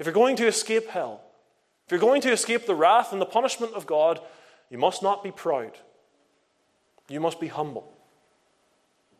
If 0.00 0.06
you're 0.06 0.14
going 0.14 0.36
to 0.36 0.46
escape 0.46 0.88
hell, 0.88 1.20
if 1.84 1.92
you're 1.92 2.00
going 2.00 2.22
to 2.22 2.32
escape 2.32 2.64
the 2.64 2.74
wrath 2.74 3.12
and 3.12 3.20
the 3.20 3.26
punishment 3.26 3.74
of 3.74 3.86
God, 3.86 4.18
you 4.70 4.78
must 4.78 5.02
not 5.02 5.22
be 5.22 5.30
proud. 5.30 5.72
You 7.10 7.20
must 7.20 7.38
be 7.38 7.48
humble. 7.48 7.92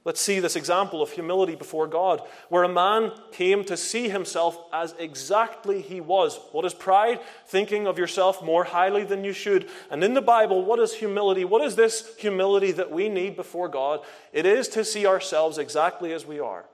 Let's 0.04 0.22
see 0.22 0.40
this 0.40 0.56
example 0.56 1.02
of 1.02 1.10
humility 1.10 1.54
before 1.54 1.86
God, 1.86 2.22
where 2.48 2.62
a 2.62 2.68
man 2.68 3.12
came 3.32 3.62
to 3.64 3.76
see 3.76 4.08
himself 4.08 4.58
as 4.72 4.94
exactly 4.98 5.82
he 5.82 6.00
was. 6.00 6.40
What 6.52 6.64
is 6.64 6.72
pride? 6.72 7.20
Thinking 7.46 7.86
of 7.86 7.98
yourself 7.98 8.42
more 8.42 8.64
highly 8.64 9.04
than 9.04 9.22
you 9.22 9.34
should. 9.34 9.68
And 9.90 10.02
in 10.02 10.14
the 10.14 10.22
Bible, 10.22 10.64
what 10.64 10.78
is 10.78 10.94
humility? 10.94 11.44
What 11.44 11.60
is 11.62 11.76
this 11.76 12.16
humility 12.16 12.72
that 12.72 12.90
we 12.90 13.10
need 13.10 13.36
before 13.36 13.68
God? 13.68 14.00
It 14.32 14.46
is 14.46 14.66
to 14.68 14.86
see 14.86 15.06
ourselves 15.06 15.58
exactly 15.58 16.14
as 16.14 16.24
we 16.24 16.40
are. 16.40 16.64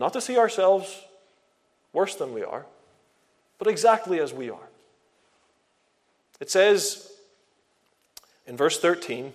Not 0.00 0.12
to 0.14 0.20
see 0.20 0.36
ourselves 0.36 1.05
worse 1.96 2.14
than 2.14 2.34
we 2.34 2.44
are, 2.44 2.66
but 3.58 3.66
exactly 3.66 4.20
as 4.20 4.34
we 4.34 4.50
are. 4.50 4.68
It 6.40 6.50
says 6.50 7.10
in 8.46 8.54
verse 8.54 8.78
13, 8.78 9.32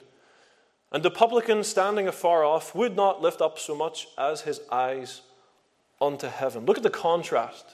and 0.92 1.02
the 1.02 1.10
publican 1.10 1.64
standing 1.64 2.08
afar 2.08 2.44
off 2.44 2.76
would 2.76 2.96
not 2.96 3.20
lift 3.20 3.42
up 3.42 3.58
so 3.58 3.76
much 3.76 4.08
as 4.16 4.42
his 4.42 4.62
eyes 4.72 5.22
unto 6.00 6.28
heaven. 6.28 6.68
Look 6.68 6.78
at 6.78 6.84
the 6.84 6.92
contrast 6.92 7.66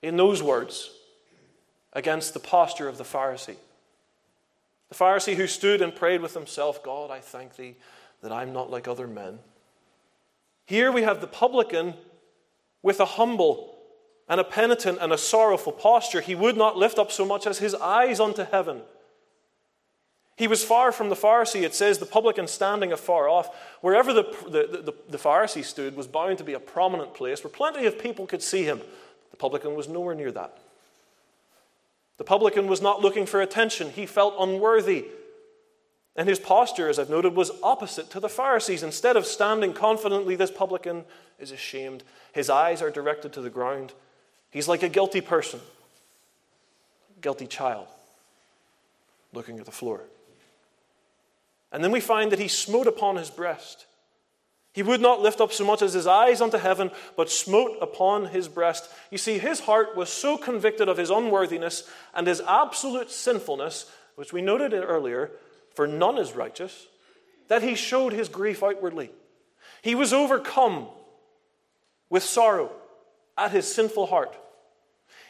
in 0.00 0.16
those 0.16 0.42
words 0.42 0.90
against 1.92 2.32
the 2.32 2.40
posture 2.40 2.88
of 2.88 2.96
the 2.96 3.04
Pharisee. 3.04 3.56
The 4.88 4.94
Pharisee 4.94 5.34
who 5.34 5.46
stood 5.46 5.82
and 5.82 5.94
prayed 5.94 6.22
with 6.22 6.32
himself, 6.32 6.82
God, 6.82 7.10
I 7.10 7.20
thank 7.20 7.56
thee 7.56 7.76
that 8.22 8.32
I'm 8.32 8.54
not 8.54 8.70
like 8.70 8.88
other 8.88 9.06
men. 9.06 9.40
Here 10.64 10.90
we 10.90 11.02
have 11.02 11.20
the 11.20 11.26
publican 11.26 11.92
with 12.82 13.00
a 13.00 13.04
humble 13.04 13.77
and 14.28 14.40
a 14.40 14.44
penitent 14.44 14.98
and 15.00 15.12
a 15.12 15.18
sorrowful 15.18 15.72
posture. 15.72 16.20
He 16.20 16.34
would 16.34 16.56
not 16.56 16.76
lift 16.76 16.98
up 16.98 17.10
so 17.10 17.24
much 17.24 17.46
as 17.46 17.58
his 17.58 17.74
eyes 17.74 18.20
unto 18.20 18.44
heaven. 18.44 18.82
He 20.36 20.46
was 20.46 20.62
far 20.62 20.92
from 20.92 21.08
the 21.08 21.16
Pharisee. 21.16 21.62
It 21.62 21.74
says 21.74 21.98
the 21.98 22.06
publican 22.06 22.46
standing 22.46 22.92
afar 22.92 23.28
off. 23.28 23.52
Wherever 23.80 24.12
the, 24.12 24.22
the, 24.44 24.82
the, 24.82 24.94
the, 25.08 25.18
Pharisee 25.18 25.64
stood 25.64 25.96
was 25.96 26.06
bound 26.06 26.38
to 26.38 26.44
be 26.44 26.52
a 26.52 26.60
prominent 26.60 27.12
place 27.12 27.42
where 27.42 27.50
plenty 27.50 27.86
of 27.86 27.98
people 27.98 28.24
could 28.24 28.42
see 28.42 28.62
him. 28.62 28.80
The 29.32 29.36
publican 29.36 29.74
was 29.74 29.88
nowhere 29.88 30.14
near 30.14 30.30
that. 30.30 30.56
The 32.18 32.24
publican 32.24 32.68
was 32.68 32.80
not 32.80 33.00
looking 33.00 33.26
for 33.26 33.40
attention, 33.40 33.90
he 33.90 34.06
felt 34.06 34.36
unworthy. 34.38 35.06
And 36.14 36.28
his 36.28 36.40
posture, 36.40 36.88
as 36.88 36.98
I've 36.98 37.10
noted, 37.10 37.34
was 37.34 37.52
opposite 37.62 38.10
to 38.10 38.20
the 38.20 38.28
Pharisees. 38.28 38.82
Instead 38.82 39.16
of 39.16 39.24
standing 39.24 39.72
confidently, 39.72 40.34
this 40.34 40.50
publican 40.50 41.04
is 41.38 41.52
ashamed. 41.52 42.02
His 42.32 42.50
eyes 42.50 42.82
are 42.82 42.90
directed 42.90 43.32
to 43.34 43.40
the 43.40 43.50
ground. 43.50 43.92
He's 44.50 44.68
like 44.68 44.82
a 44.82 44.88
guilty 44.88 45.20
person, 45.20 45.60
guilty 47.20 47.46
child, 47.46 47.86
looking 49.32 49.58
at 49.58 49.66
the 49.66 49.72
floor. 49.72 50.02
And 51.70 51.84
then 51.84 51.92
we 51.92 52.00
find 52.00 52.32
that 52.32 52.38
he 52.38 52.48
smote 52.48 52.86
upon 52.86 53.16
his 53.16 53.28
breast. 53.28 53.84
He 54.72 54.82
would 54.82 55.00
not 55.00 55.20
lift 55.20 55.40
up 55.40 55.52
so 55.52 55.64
much 55.64 55.82
as 55.82 55.92
his 55.92 56.06
eyes 56.06 56.40
unto 56.40 56.56
heaven, 56.56 56.90
but 57.16 57.30
smote 57.30 57.76
upon 57.82 58.26
his 58.26 58.48
breast. 58.48 58.88
You 59.10 59.18
see, 59.18 59.38
his 59.38 59.60
heart 59.60 59.96
was 59.96 60.08
so 60.08 60.38
convicted 60.38 60.88
of 60.88 60.96
his 60.96 61.10
unworthiness 61.10 61.88
and 62.14 62.26
his 62.26 62.40
absolute 62.40 63.10
sinfulness, 63.10 63.90
which 64.14 64.32
we 64.32 64.40
noted 64.40 64.72
earlier, 64.72 65.32
for 65.74 65.86
none 65.86 66.16
is 66.16 66.34
righteous, 66.34 66.86
that 67.48 67.62
he 67.62 67.74
showed 67.74 68.12
his 68.12 68.28
grief 68.28 68.62
outwardly. 68.62 69.10
He 69.82 69.94
was 69.94 70.12
overcome 70.12 70.88
with 72.08 72.22
sorrow 72.22 72.70
at 73.38 73.52
his 73.52 73.72
sinful 73.72 74.06
heart. 74.06 74.36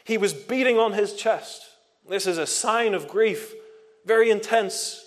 He 0.03 0.17
was 0.17 0.33
beating 0.33 0.77
on 0.77 0.93
his 0.93 1.13
chest. 1.13 1.63
This 2.09 2.27
is 2.27 2.37
a 2.37 2.47
sign 2.47 2.93
of 2.93 3.07
grief, 3.07 3.53
very 4.05 4.31
intense 4.31 5.05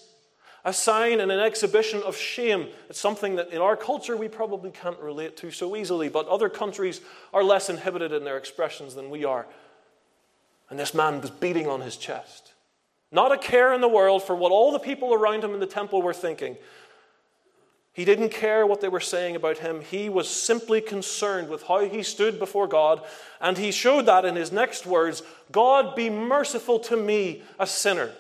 a 0.65 0.73
sign 0.73 1.21
and 1.21 1.33
an 1.33 1.41
exhibition 1.41 2.03
of 2.03 2.17
shame. 2.17 2.69
It's 2.89 3.01
something 3.01 3.37
that 3.37 3.51
in 3.51 3.61
our 3.61 3.77
culture 3.77 4.17
we 4.17 4.29
probably 4.29 4.71
can't 4.71 4.99
relate 5.01 5.37
to 5.39 5.51
so 5.51 5.75
easily, 5.77 6.09
but 6.09 6.29
other 6.29 6.49
countries 6.49 7.01
are 7.33 7.43
less 7.43 7.69
inhibited 7.69 8.13
in 8.13 8.25
their 8.25 8.37
expressions 8.37 8.95
than 8.95 9.11
we 9.11 9.25
are. 9.25 9.47
And 10.71 10.79
this 10.79 10.95
man 10.95 11.21
was 11.21 11.31
beating 11.31 11.67
on 11.67 11.81
his 11.81 11.97
chest. 11.97 12.53
Not 13.11 13.33
a 13.33 13.39
care 13.39 13.75
in 13.75 13.81
the 13.81 13.89
world 13.89 14.23
for 14.23 14.35
what 14.37 14.53
all 14.53 14.73
the 14.73 14.79
people 14.79 15.13
around 15.13 15.45
him 15.45 15.53
in 15.53 15.61
the 15.61 15.67
temple 15.67 16.01
were 16.01 16.15
thinking. 16.15 16.57
He 17.93 18.05
didn't 18.07 18.31
care 18.31 18.67
what 18.67 18.81
they 18.81 18.89
were 18.89 19.01
saying 19.01 19.37
about 19.37 19.59
him. 19.59 19.83
He 19.83 20.09
was 20.09 20.29
simply 20.29 20.81
concerned 20.81 21.49
with 21.49 21.65
how 21.65 21.81
he 21.81 22.03
stood 22.03 22.39
before 22.39 22.67
God. 22.67 23.03
And 23.41 23.59
he 23.59 23.71
showed 23.71 24.07
that 24.07 24.25
in 24.25 24.35
his 24.35 24.51
next 24.51 24.87
words 24.87 25.23
God, 25.51 25.95
be 25.95 26.09
merciful 26.09 26.79
to 26.81 26.97
me, 26.97 27.43
a 27.59 27.67
sinner 27.67 28.13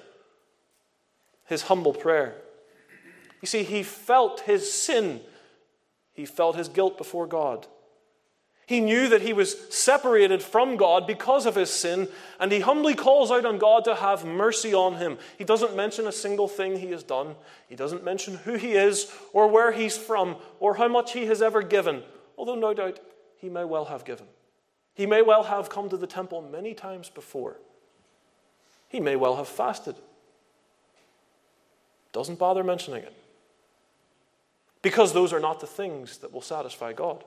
his 1.52 1.62
humble 1.62 1.92
prayer. 1.92 2.34
You 3.40 3.46
see, 3.46 3.62
he 3.62 3.82
felt 3.82 4.40
his 4.40 4.72
sin, 4.72 5.20
he 6.12 6.24
felt 6.24 6.56
his 6.56 6.68
guilt 6.68 6.96
before 6.96 7.26
God. 7.26 7.66
He 8.72 8.80
knew 8.80 9.06
that 9.10 9.20
he 9.20 9.34
was 9.34 9.54
separated 9.68 10.42
from 10.42 10.78
God 10.78 11.06
because 11.06 11.44
of 11.44 11.56
his 11.56 11.68
sin, 11.68 12.08
and 12.40 12.50
he 12.50 12.60
humbly 12.60 12.94
calls 12.94 13.30
out 13.30 13.44
on 13.44 13.58
God 13.58 13.84
to 13.84 13.94
have 13.94 14.24
mercy 14.24 14.72
on 14.72 14.94
him. 14.94 15.18
He 15.36 15.44
doesn't 15.44 15.76
mention 15.76 16.06
a 16.06 16.10
single 16.10 16.48
thing 16.48 16.78
he 16.78 16.90
has 16.92 17.02
done, 17.02 17.34
he 17.68 17.76
doesn't 17.76 18.02
mention 18.02 18.36
who 18.36 18.54
he 18.54 18.72
is, 18.72 19.12
or 19.34 19.46
where 19.46 19.72
he's 19.72 19.98
from, 19.98 20.36
or 20.58 20.76
how 20.76 20.88
much 20.88 21.12
he 21.12 21.26
has 21.26 21.42
ever 21.42 21.60
given, 21.60 22.02
although 22.38 22.54
no 22.54 22.72
doubt 22.72 22.98
he 23.36 23.50
may 23.50 23.64
well 23.64 23.84
have 23.84 24.06
given. 24.06 24.24
He 24.94 25.04
may 25.04 25.20
well 25.20 25.42
have 25.42 25.68
come 25.68 25.90
to 25.90 25.98
the 25.98 26.06
temple 26.06 26.40
many 26.40 26.72
times 26.72 27.10
before. 27.10 27.58
He 28.88 29.00
may 29.00 29.16
well 29.16 29.36
have 29.36 29.48
fasted. 29.48 29.96
Doesn't 32.14 32.38
bother 32.38 32.64
mentioning 32.64 33.02
it. 33.02 33.12
Because 34.80 35.12
those 35.12 35.34
are 35.34 35.40
not 35.40 35.60
the 35.60 35.66
things 35.66 36.16
that 36.20 36.32
will 36.32 36.40
satisfy 36.40 36.94
God. 36.94 37.22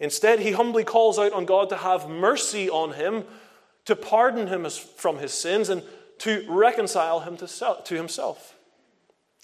Instead, 0.00 0.40
he 0.40 0.52
humbly 0.52 0.82
calls 0.82 1.18
out 1.18 1.32
on 1.32 1.44
God 1.44 1.68
to 1.68 1.76
have 1.76 2.08
mercy 2.08 2.68
on 2.68 2.94
him, 2.94 3.24
to 3.84 3.94
pardon 3.94 4.48
him 4.48 4.68
from 4.68 5.18
his 5.18 5.32
sins, 5.32 5.68
and 5.68 5.82
to 6.18 6.44
reconcile 6.48 7.20
him 7.20 7.36
to 7.36 7.94
himself. 7.94 8.56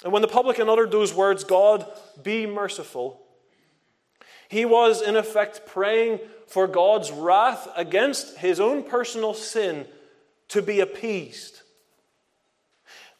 And 0.02 0.12
when 0.12 0.22
the 0.22 0.28
publican 0.28 0.68
uttered 0.68 0.90
those 0.90 1.14
words, 1.14 1.44
God, 1.44 1.86
be 2.22 2.46
merciful, 2.46 3.22
he 4.48 4.64
was 4.64 5.02
in 5.02 5.16
effect 5.16 5.66
praying 5.66 6.20
for 6.46 6.66
God's 6.66 7.10
wrath 7.10 7.68
against 7.76 8.36
his 8.38 8.60
own 8.60 8.82
personal 8.82 9.34
sin 9.34 9.86
to 10.48 10.62
be 10.62 10.80
appeased. 10.80 11.62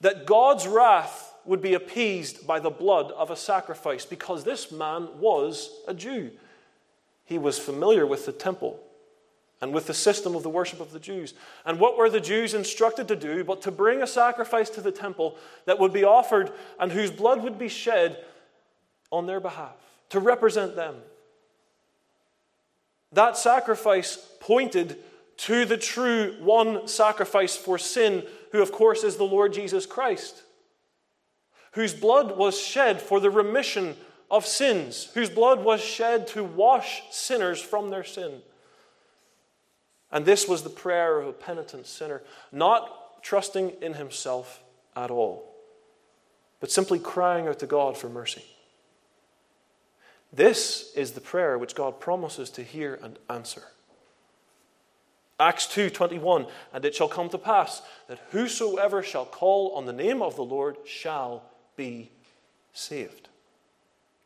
that 0.00 0.26
God's 0.26 0.66
wrath 0.66 1.34
would 1.44 1.60
be 1.62 1.74
appeased 1.74 2.46
by 2.46 2.60
the 2.60 2.70
blood 2.70 3.12
of 3.12 3.30
a 3.30 3.36
sacrifice 3.36 4.04
because 4.04 4.44
this 4.44 4.70
man 4.72 5.08
was 5.18 5.70
a 5.86 5.94
Jew. 5.94 6.30
He 7.26 7.38
was 7.38 7.58
familiar 7.58 8.06
with 8.06 8.24
the 8.24 8.32
temple 8.32 8.80
and 9.60 9.74
with 9.74 9.86
the 9.86 9.94
system 9.94 10.34
of 10.34 10.42
the 10.42 10.50
worship 10.50 10.80
of 10.80 10.92
the 10.92 11.00
Jews. 11.00 11.34
And 11.64 11.78
what 11.80 11.98
were 11.98 12.08
the 12.08 12.20
Jews 12.20 12.54
instructed 12.54 13.08
to 13.08 13.16
do 13.16 13.44
but 13.44 13.62
to 13.62 13.70
bring 13.70 14.02
a 14.02 14.06
sacrifice 14.06 14.70
to 14.70 14.80
the 14.80 14.92
temple 14.92 15.36
that 15.64 15.78
would 15.78 15.92
be 15.92 16.04
offered 16.04 16.52
and 16.78 16.92
whose 16.92 17.10
blood 17.10 17.42
would 17.42 17.58
be 17.58 17.68
shed 17.68 18.24
on 19.10 19.26
their 19.26 19.40
behalf 19.40 19.74
to 20.10 20.20
represent 20.20 20.76
them? 20.76 20.96
That 23.12 23.36
sacrifice 23.36 24.16
pointed 24.40 24.98
to 25.38 25.64
the 25.64 25.76
true 25.76 26.36
one 26.40 26.86
sacrifice 26.86 27.56
for 27.56 27.78
sin, 27.78 28.24
who, 28.52 28.62
of 28.62 28.72
course, 28.72 29.04
is 29.04 29.16
the 29.16 29.24
Lord 29.24 29.52
Jesus 29.52 29.84
Christ, 29.84 30.42
whose 31.72 31.92
blood 31.92 32.36
was 32.36 32.60
shed 32.60 33.00
for 33.00 33.20
the 33.20 33.30
remission 33.30 33.96
of 34.30 34.46
sins, 34.46 35.08
whose 35.14 35.30
blood 35.30 35.62
was 35.62 35.80
shed 35.80 36.26
to 36.28 36.42
wash 36.42 37.02
sinners 37.10 37.60
from 37.60 37.90
their 37.90 38.04
sin. 38.04 38.42
And 40.10 40.24
this 40.24 40.48
was 40.48 40.62
the 40.62 40.70
prayer 40.70 41.18
of 41.18 41.26
a 41.26 41.32
penitent 41.32 41.86
sinner, 41.86 42.22
not 42.52 43.22
trusting 43.22 43.70
in 43.82 43.94
himself 43.94 44.62
at 44.94 45.10
all, 45.10 45.54
but 46.60 46.70
simply 46.70 46.98
crying 46.98 47.48
out 47.48 47.58
to 47.60 47.66
God 47.66 47.96
for 47.96 48.08
mercy. 48.08 48.44
This 50.32 50.92
is 50.94 51.12
the 51.12 51.20
prayer 51.20 51.58
which 51.58 51.74
God 51.74 52.00
promises 52.00 52.50
to 52.50 52.62
hear 52.62 52.98
and 53.02 53.18
answer. 53.28 53.62
Acts 55.38 55.66
2:21 55.66 56.50
and 56.72 56.84
it 56.84 56.94
shall 56.94 57.08
come 57.08 57.28
to 57.28 57.38
pass 57.38 57.82
that 58.06 58.18
whosoever 58.30 59.02
shall 59.02 59.26
call 59.26 59.72
on 59.72 59.84
the 59.84 59.92
name 59.92 60.22
of 60.22 60.34
the 60.36 60.44
Lord 60.44 60.78
shall 60.86 61.42
be 61.76 62.10
saved. 62.72 63.28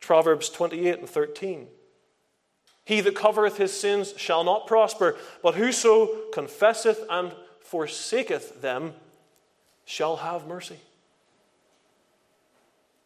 Proverbs 0.01 0.49
28 0.49 0.99
and 0.99 1.09
13 1.09 1.67
He 2.85 3.01
that 3.01 3.15
covereth 3.15 3.57
his 3.57 3.71
sins 3.71 4.13
shall 4.17 4.43
not 4.43 4.67
prosper 4.67 5.17
but 5.41 5.55
whoso 5.55 6.29
confesseth 6.33 7.05
and 7.09 7.31
forsaketh 7.61 8.61
them 8.61 8.93
shall 9.85 10.17
have 10.17 10.47
mercy. 10.47 10.79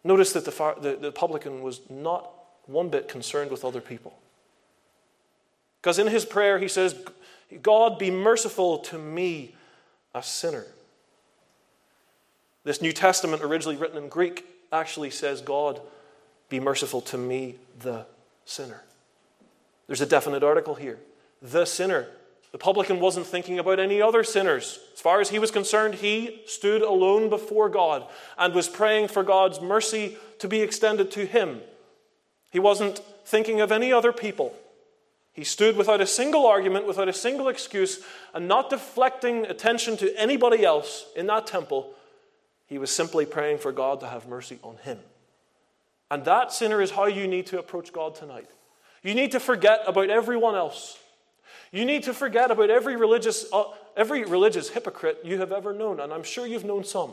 Notice 0.03 0.33
that 0.33 0.45
the, 0.45 0.75
the, 0.81 0.95
the 0.97 1.11
publican 1.11 1.61
was 1.61 1.81
not 1.89 2.31
one 2.67 2.89
bit 2.89 3.07
concerned 3.07 3.51
with 3.51 3.65
other 3.65 3.81
people. 3.81 4.17
Because 5.81 5.99
in 5.99 6.07
his 6.07 6.25
prayer, 6.25 6.59
he 6.59 6.67
says, 6.67 6.95
God, 7.61 7.99
be 7.99 8.11
merciful 8.11 8.79
to 8.79 8.97
me, 8.97 9.55
a 10.13 10.23
sinner. 10.23 10.65
This 12.63 12.81
New 12.81 12.91
Testament, 12.91 13.43
originally 13.43 13.77
written 13.77 13.97
in 13.97 14.09
Greek, 14.09 14.45
actually 14.71 15.11
says, 15.11 15.41
God, 15.41 15.79
be 16.55 16.63
merciful 16.63 17.01
to 17.01 17.17
me, 17.17 17.55
the 17.79 18.05
sinner. 18.45 18.81
There's 19.87 19.99
a 19.99 20.05
definite 20.05 20.41
article 20.41 20.75
here. 20.75 20.99
The 21.41 21.65
sinner. 21.65 22.07
The 22.53 22.57
publican 22.57 23.01
wasn't 23.01 23.27
thinking 23.27 23.59
about 23.59 23.77
any 23.77 24.01
other 24.01 24.23
sinners. 24.23 24.79
As 24.93 25.01
far 25.01 25.19
as 25.19 25.29
he 25.29 25.39
was 25.39 25.51
concerned, 25.51 25.95
he 25.95 26.41
stood 26.45 26.81
alone 26.81 27.29
before 27.29 27.67
God 27.67 28.07
and 28.37 28.53
was 28.53 28.69
praying 28.69 29.09
for 29.09 29.21
God's 29.21 29.59
mercy 29.59 30.17
to 30.39 30.47
be 30.47 30.61
extended 30.61 31.11
to 31.11 31.25
him. 31.25 31.59
He 32.51 32.59
wasn't 32.59 32.99
thinking 33.25 33.59
of 33.59 33.73
any 33.73 33.91
other 33.91 34.13
people. 34.13 34.55
He 35.33 35.43
stood 35.43 35.75
without 35.75 35.99
a 35.99 36.07
single 36.07 36.45
argument, 36.45 36.87
without 36.87 37.09
a 37.09 37.13
single 37.13 37.49
excuse, 37.49 38.01
and 38.33 38.47
not 38.47 38.69
deflecting 38.69 39.45
attention 39.47 39.97
to 39.97 40.17
anybody 40.17 40.63
else 40.63 41.05
in 41.17 41.27
that 41.27 41.47
temple. 41.47 41.91
He 42.67 42.77
was 42.77 42.91
simply 42.91 43.25
praying 43.25 43.57
for 43.57 43.73
God 43.73 43.99
to 43.99 44.07
have 44.07 44.25
mercy 44.29 44.59
on 44.63 44.77
him. 44.77 44.99
And 46.15 46.23
that, 46.23 46.53
sinner, 46.53 46.81
is 46.81 46.91
how 46.91 47.07
you 47.07 47.27
need 47.27 47.45
to 47.47 47.59
approach 47.59 47.91
God 47.91 48.15
tonight. 48.15 48.49
You 49.03 49.13
need 49.13 49.33
to 49.33 49.39
forget 49.41 49.81
about 49.85 50.09
everyone 50.09 50.55
else. 50.55 50.97
You 51.73 51.83
need 51.83 52.03
to 52.03 52.13
forget 52.13 52.51
about 52.51 52.69
every 52.69 52.95
religious, 52.95 53.45
uh, 53.51 53.65
every 53.97 54.23
religious 54.23 54.69
hypocrite 54.69 55.19
you 55.25 55.39
have 55.39 55.51
ever 55.51 55.73
known, 55.73 55.99
and 55.99 56.13
I'm 56.13 56.23
sure 56.23 56.47
you've 56.47 56.63
known 56.63 56.85
some. 56.85 57.11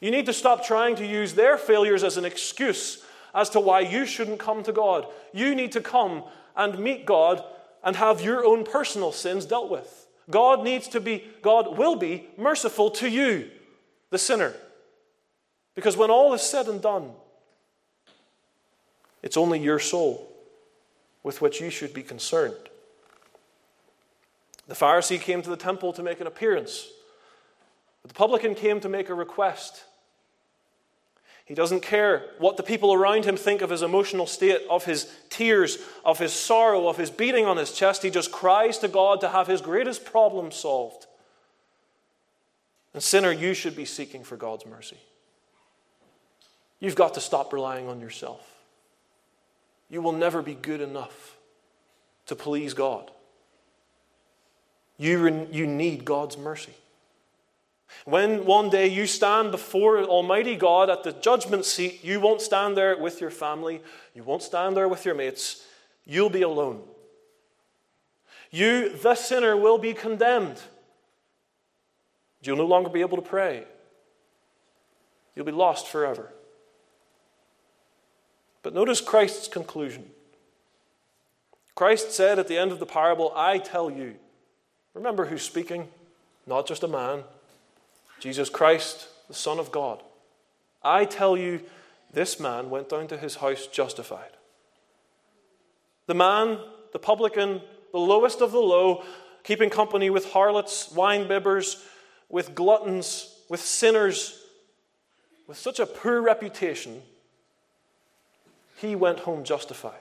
You 0.00 0.12
need 0.12 0.26
to 0.26 0.32
stop 0.32 0.64
trying 0.64 0.94
to 0.94 1.04
use 1.04 1.34
their 1.34 1.58
failures 1.58 2.04
as 2.04 2.16
an 2.16 2.24
excuse 2.24 3.04
as 3.34 3.50
to 3.50 3.58
why 3.58 3.80
you 3.80 4.06
shouldn't 4.06 4.38
come 4.38 4.62
to 4.62 4.72
God. 4.72 5.08
You 5.32 5.56
need 5.56 5.72
to 5.72 5.80
come 5.80 6.22
and 6.54 6.78
meet 6.78 7.04
God 7.04 7.42
and 7.82 7.96
have 7.96 8.20
your 8.20 8.44
own 8.44 8.62
personal 8.62 9.10
sins 9.10 9.44
dealt 9.44 9.68
with. 9.68 10.06
God 10.30 10.62
needs 10.62 10.86
to 10.86 11.00
be, 11.00 11.24
God 11.42 11.76
will 11.76 11.96
be 11.96 12.28
merciful 12.36 12.92
to 12.92 13.10
you, 13.10 13.50
the 14.10 14.18
sinner. 14.18 14.54
Because 15.74 15.96
when 15.96 16.10
all 16.10 16.32
is 16.34 16.42
said 16.42 16.68
and 16.68 16.80
done, 16.80 17.10
it's 19.22 19.36
only 19.36 19.60
your 19.60 19.78
soul 19.78 20.30
with 21.22 21.40
which 21.40 21.60
you 21.60 21.70
should 21.70 21.92
be 21.92 22.02
concerned. 22.02 22.54
The 24.66 24.74
Pharisee 24.74 25.20
came 25.20 25.42
to 25.42 25.50
the 25.50 25.56
temple 25.56 25.92
to 25.94 26.02
make 26.02 26.20
an 26.20 26.26
appearance, 26.26 26.88
but 28.02 28.08
the 28.08 28.14
publican 28.14 28.54
came 28.54 28.80
to 28.80 28.88
make 28.88 29.08
a 29.08 29.14
request. 29.14 29.84
He 31.44 31.54
doesn't 31.54 31.80
care 31.80 32.26
what 32.38 32.56
the 32.56 32.62
people 32.62 32.94
around 32.94 33.24
him 33.24 33.36
think 33.36 33.60
of 33.60 33.70
his 33.70 33.82
emotional 33.82 34.26
state, 34.26 34.60
of 34.70 34.84
his 34.84 35.12
tears, 35.30 35.78
of 36.04 36.20
his 36.20 36.32
sorrow, 36.32 36.86
of 36.86 36.96
his 36.96 37.10
beating 37.10 37.44
on 37.44 37.56
his 37.56 37.72
chest. 37.72 38.04
He 38.04 38.10
just 38.10 38.30
cries 38.30 38.78
to 38.78 38.88
God 38.88 39.20
to 39.22 39.28
have 39.28 39.48
his 39.48 39.60
greatest 39.60 40.04
problem 40.04 40.52
solved. 40.52 41.06
And, 42.94 43.02
sinner, 43.02 43.32
you 43.32 43.52
should 43.54 43.74
be 43.74 43.84
seeking 43.84 44.22
for 44.22 44.36
God's 44.36 44.64
mercy. 44.64 44.98
You've 46.78 46.94
got 46.94 47.14
to 47.14 47.20
stop 47.20 47.52
relying 47.52 47.88
on 47.88 48.00
yourself. 48.00 48.59
You 49.90 50.00
will 50.00 50.12
never 50.12 50.40
be 50.40 50.54
good 50.54 50.80
enough 50.80 51.36
to 52.26 52.36
please 52.36 52.72
God. 52.72 53.10
You, 54.96 55.48
you 55.50 55.66
need 55.66 56.04
God's 56.04 56.38
mercy. 56.38 56.72
When 58.04 58.44
one 58.46 58.70
day 58.70 58.86
you 58.86 59.06
stand 59.06 59.50
before 59.50 59.98
Almighty 60.04 60.54
God 60.54 60.90
at 60.90 61.02
the 61.02 61.12
judgment 61.12 61.64
seat, 61.64 62.04
you 62.04 62.20
won't 62.20 62.40
stand 62.40 62.76
there 62.76 62.96
with 62.96 63.20
your 63.20 63.30
family, 63.30 63.82
you 64.14 64.22
won't 64.22 64.42
stand 64.42 64.76
there 64.76 64.88
with 64.88 65.04
your 65.04 65.14
mates, 65.14 65.66
you'll 66.04 66.30
be 66.30 66.42
alone. 66.42 66.82
You, 68.50 68.96
the 68.96 69.14
sinner, 69.14 69.56
will 69.56 69.78
be 69.78 69.92
condemned. 69.92 70.60
You'll 72.42 72.56
no 72.56 72.66
longer 72.66 72.90
be 72.90 73.00
able 73.00 73.16
to 73.16 73.22
pray. 73.22 73.64
You'll 75.34 75.46
be 75.46 75.52
lost 75.52 75.88
forever. 75.88 76.32
But 78.62 78.74
notice 78.74 79.00
Christ's 79.00 79.48
conclusion. 79.48 80.10
Christ 81.74 82.12
said 82.12 82.38
at 82.38 82.48
the 82.48 82.58
end 82.58 82.72
of 82.72 82.78
the 82.78 82.86
parable, 82.86 83.32
I 83.34 83.58
tell 83.58 83.90
you. 83.90 84.16
Remember 84.92 85.26
who's 85.26 85.42
speaking, 85.42 85.88
not 86.46 86.66
just 86.66 86.82
a 86.82 86.88
man, 86.88 87.22
Jesus 88.18 88.50
Christ, 88.50 89.08
the 89.28 89.34
Son 89.34 89.58
of 89.58 89.72
God. 89.72 90.02
I 90.82 91.04
tell 91.04 91.36
you, 91.36 91.60
this 92.12 92.40
man 92.40 92.70
went 92.70 92.88
down 92.88 93.06
to 93.08 93.16
his 93.16 93.36
house 93.36 93.66
justified. 93.66 94.30
The 96.06 96.14
man, 96.14 96.58
the 96.92 96.98
publican, 96.98 97.62
the 97.92 97.98
lowest 97.98 98.40
of 98.40 98.52
the 98.52 98.58
low, 98.58 99.04
keeping 99.44 99.70
company 99.70 100.10
with 100.10 100.32
harlots, 100.32 100.90
wine 100.90 101.28
bibbers, 101.28 101.82
with 102.28 102.54
gluttons, 102.54 103.34
with 103.48 103.60
sinners, 103.60 104.38
with 105.46 105.56
such 105.56 105.80
a 105.80 105.86
poor 105.86 106.20
reputation, 106.20 107.02
he 108.80 108.96
went 108.96 109.20
home 109.20 109.44
justified. 109.44 109.94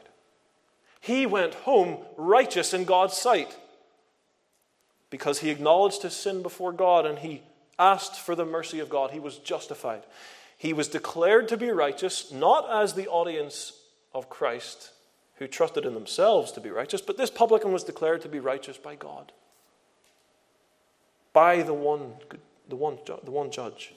He 1.01 1.25
went 1.25 1.53
home 1.53 1.97
righteous 2.15 2.73
in 2.73 2.85
God's 2.85 3.17
sight 3.17 3.57
because 5.09 5.39
he 5.39 5.49
acknowledged 5.49 6.03
his 6.03 6.15
sin 6.15 6.41
before 6.41 6.71
God 6.71 7.05
and 7.05 7.19
he 7.19 7.41
asked 7.77 8.15
for 8.15 8.35
the 8.35 8.45
mercy 8.45 8.79
of 8.79 8.89
God. 8.89 9.11
He 9.11 9.19
was 9.19 9.37
justified. 9.37 10.03
He 10.57 10.73
was 10.73 10.87
declared 10.87 11.47
to 11.49 11.57
be 11.57 11.71
righteous, 11.71 12.31
not 12.31 12.69
as 12.69 12.93
the 12.93 13.07
audience 13.07 13.73
of 14.13 14.29
Christ 14.29 14.91
who 15.35 15.47
trusted 15.47 15.85
in 15.85 15.93
themselves 15.93 16.51
to 16.53 16.61
be 16.61 16.69
righteous, 16.69 17.01
but 17.01 17.17
this 17.17 17.29
publican 17.29 17.71
was 17.71 17.83
declared 17.83 18.21
to 18.21 18.29
be 18.29 18.39
righteous 18.39 18.77
by 18.77 18.95
God, 18.95 19.31
by 21.31 21.61
the 21.63 21.73
one, 21.73 22.13
the 22.67 22.75
one, 22.75 22.97
the 23.23 23.31
one 23.31 23.51
judge. 23.51 23.93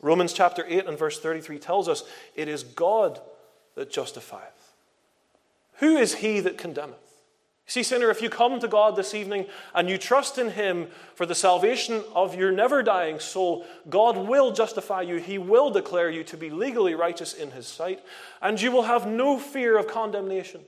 Romans 0.00 0.32
chapter 0.32 0.64
8 0.66 0.86
and 0.86 0.98
verse 0.98 1.18
33 1.18 1.58
tells 1.58 1.88
us 1.88 2.04
it 2.34 2.48
is 2.48 2.62
God 2.62 3.20
that 3.78 3.92
justifieth. 3.92 4.74
Who 5.74 5.96
is 5.96 6.16
he 6.16 6.40
that 6.40 6.58
condemneth? 6.58 6.96
See, 7.64 7.84
sinner, 7.84 8.10
if 8.10 8.20
you 8.20 8.28
come 8.28 8.58
to 8.58 8.66
God 8.66 8.96
this 8.96 9.14
evening 9.14 9.46
and 9.72 9.88
you 9.88 9.98
trust 9.98 10.36
in 10.36 10.50
Him 10.50 10.88
for 11.14 11.26
the 11.26 11.34
salvation 11.34 12.02
of 12.14 12.34
your 12.34 12.50
never 12.50 12.82
dying 12.82 13.20
soul, 13.20 13.64
God 13.88 14.16
will 14.16 14.50
justify 14.52 15.02
you. 15.02 15.16
He 15.16 15.38
will 15.38 15.70
declare 15.70 16.10
you 16.10 16.24
to 16.24 16.36
be 16.36 16.50
legally 16.50 16.94
righteous 16.94 17.34
in 17.34 17.52
His 17.52 17.68
sight, 17.68 18.02
and 18.42 18.60
you 18.60 18.72
will 18.72 18.84
have 18.84 19.06
no 19.06 19.38
fear 19.38 19.78
of 19.78 19.86
condemnation. 19.86 20.62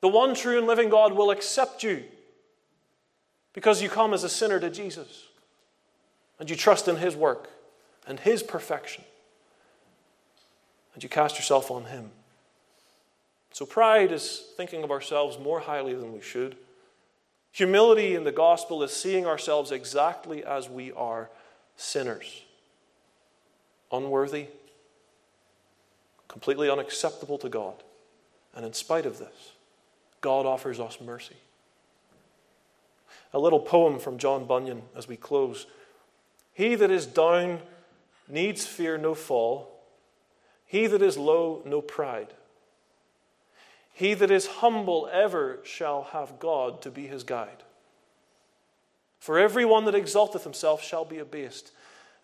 The 0.00 0.08
one 0.08 0.34
true 0.34 0.58
and 0.58 0.66
living 0.66 0.88
God 0.88 1.12
will 1.12 1.30
accept 1.30 1.84
you 1.84 2.04
because 3.52 3.80
you 3.80 3.88
come 3.88 4.12
as 4.12 4.24
a 4.24 4.28
sinner 4.28 4.58
to 4.58 4.70
Jesus. 4.70 5.26
and 6.40 6.48
you 6.48 6.56
trust 6.56 6.88
in 6.88 6.96
His 6.96 7.14
work 7.14 7.50
and 8.06 8.18
His 8.18 8.42
perfection, 8.42 9.04
and 10.94 11.02
you 11.02 11.08
cast 11.08 11.36
yourself 11.36 11.70
on 11.70 11.84
Him. 11.84 12.10
So, 13.52 13.66
pride 13.66 14.12
is 14.12 14.44
thinking 14.56 14.84
of 14.84 14.90
ourselves 14.90 15.38
more 15.38 15.60
highly 15.60 15.94
than 15.94 16.12
we 16.12 16.20
should. 16.20 16.56
Humility 17.52 18.14
in 18.14 18.24
the 18.24 18.32
gospel 18.32 18.82
is 18.82 18.92
seeing 18.92 19.26
ourselves 19.26 19.72
exactly 19.72 20.44
as 20.44 20.68
we 20.68 20.92
are 20.92 21.30
sinners, 21.76 22.42
unworthy, 23.90 24.46
completely 26.28 26.70
unacceptable 26.70 27.38
to 27.38 27.48
God. 27.48 27.74
And 28.54 28.64
in 28.64 28.72
spite 28.72 29.06
of 29.06 29.18
this, 29.18 29.52
God 30.20 30.46
offers 30.46 30.78
us 30.78 31.00
mercy. 31.00 31.36
A 33.32 33.38
little 33.38 33.60
poem 33.60 33.98
from 33.98 34.18
John 34.18 34.44
Bunyan 34.44 34.82
as 34.96 35.08
we 35.08 35.16
close. 35.16 35.66
He 36.52 36.74
that 36.74 36.90
is 36.90 37.06
down 37.06 37.60
needs 38.28 38.66
fear 38.66 38.96
no 38.96 39.14
fall, 39.14 39.69
he 40.70 40.86
that 40.86 41.02
is 41.02 41.18
low, 41.18 41.62
no 41.64 41.80
pride. 41.80 42.28
He 43.92 44.14
that 44.14 44.30
is 44.30 44.46
humble 44.46 45.08
ever 45.12 45.58
shall 45.64 46.04
have 46.12 46.38
God 46.38 46.80
to 46.82 46.92
be 46.92 47.08
his 47.08 47.24
guide. 47.24 47.64
For 49.18 49.36
every 49.36 49.64
one 49.64 49.84
that 49.86 49.96
exalteth 49.96 50.44
himself 50.44 50.80
shall 50.80 51.04
be 51.04 51.18
abased, 51.18 51.72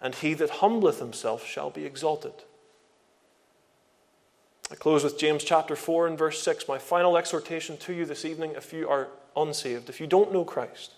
and 0.00 0.14
he 0.14 0.32
that 0.34 0.50
humbleth 0.50 1.00
himself 1.00 1.44
shall 1.44 1.70
be 1.70 1.84
exalted. 1.84 2.34
I 4.70 4.76
close 4.76 5.02
with 5.02 5.18
James 5.18 5.42
chapter 5.42 5.74
4 5.74 6.06
and 6.06 6.16
verse 6.16 6.40
6, 6.40 6.68
my 6.68 6.78
final 6.78 7.16
exhortation 7.16 7.76
to 7.78 7.92
you 7.92 8.04
this 8.04 8.24
evening 8.24 8.52
if 8.56 8.72
you 8.72 8.88
are 8.88 9.08
unsaved, 9.36 9.88
if 9.88 10.00
you 10.00 10.06
don't 10.06 10.32
know 10.32 10.44
Christ. 10.44 10.92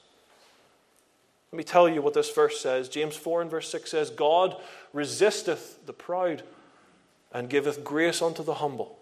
Let 1.50 1.56
me 1.56 1.64
tell 1.64 1.88
you 1.88 2.02
what 2.02 2.12
this 2.12 2.30
verse 2.30 2.61
says. 2.61 2.90
James 2.90 3.16
4 3.16 3.40
and 3.40 3.50
verse 3.50 3.70
6 3.70 3.90
says, 3.90 4.11
God 4.11 4.54
resisteth 4.92 5.87
the 5.87 5.94
proud 5.94 6.42
and 7.32 7.50
giveth 7.50 7.84
grace 7.84 8.22
unto 8.22 8.42
the 8.42 8.54
humble. 8.54 8.98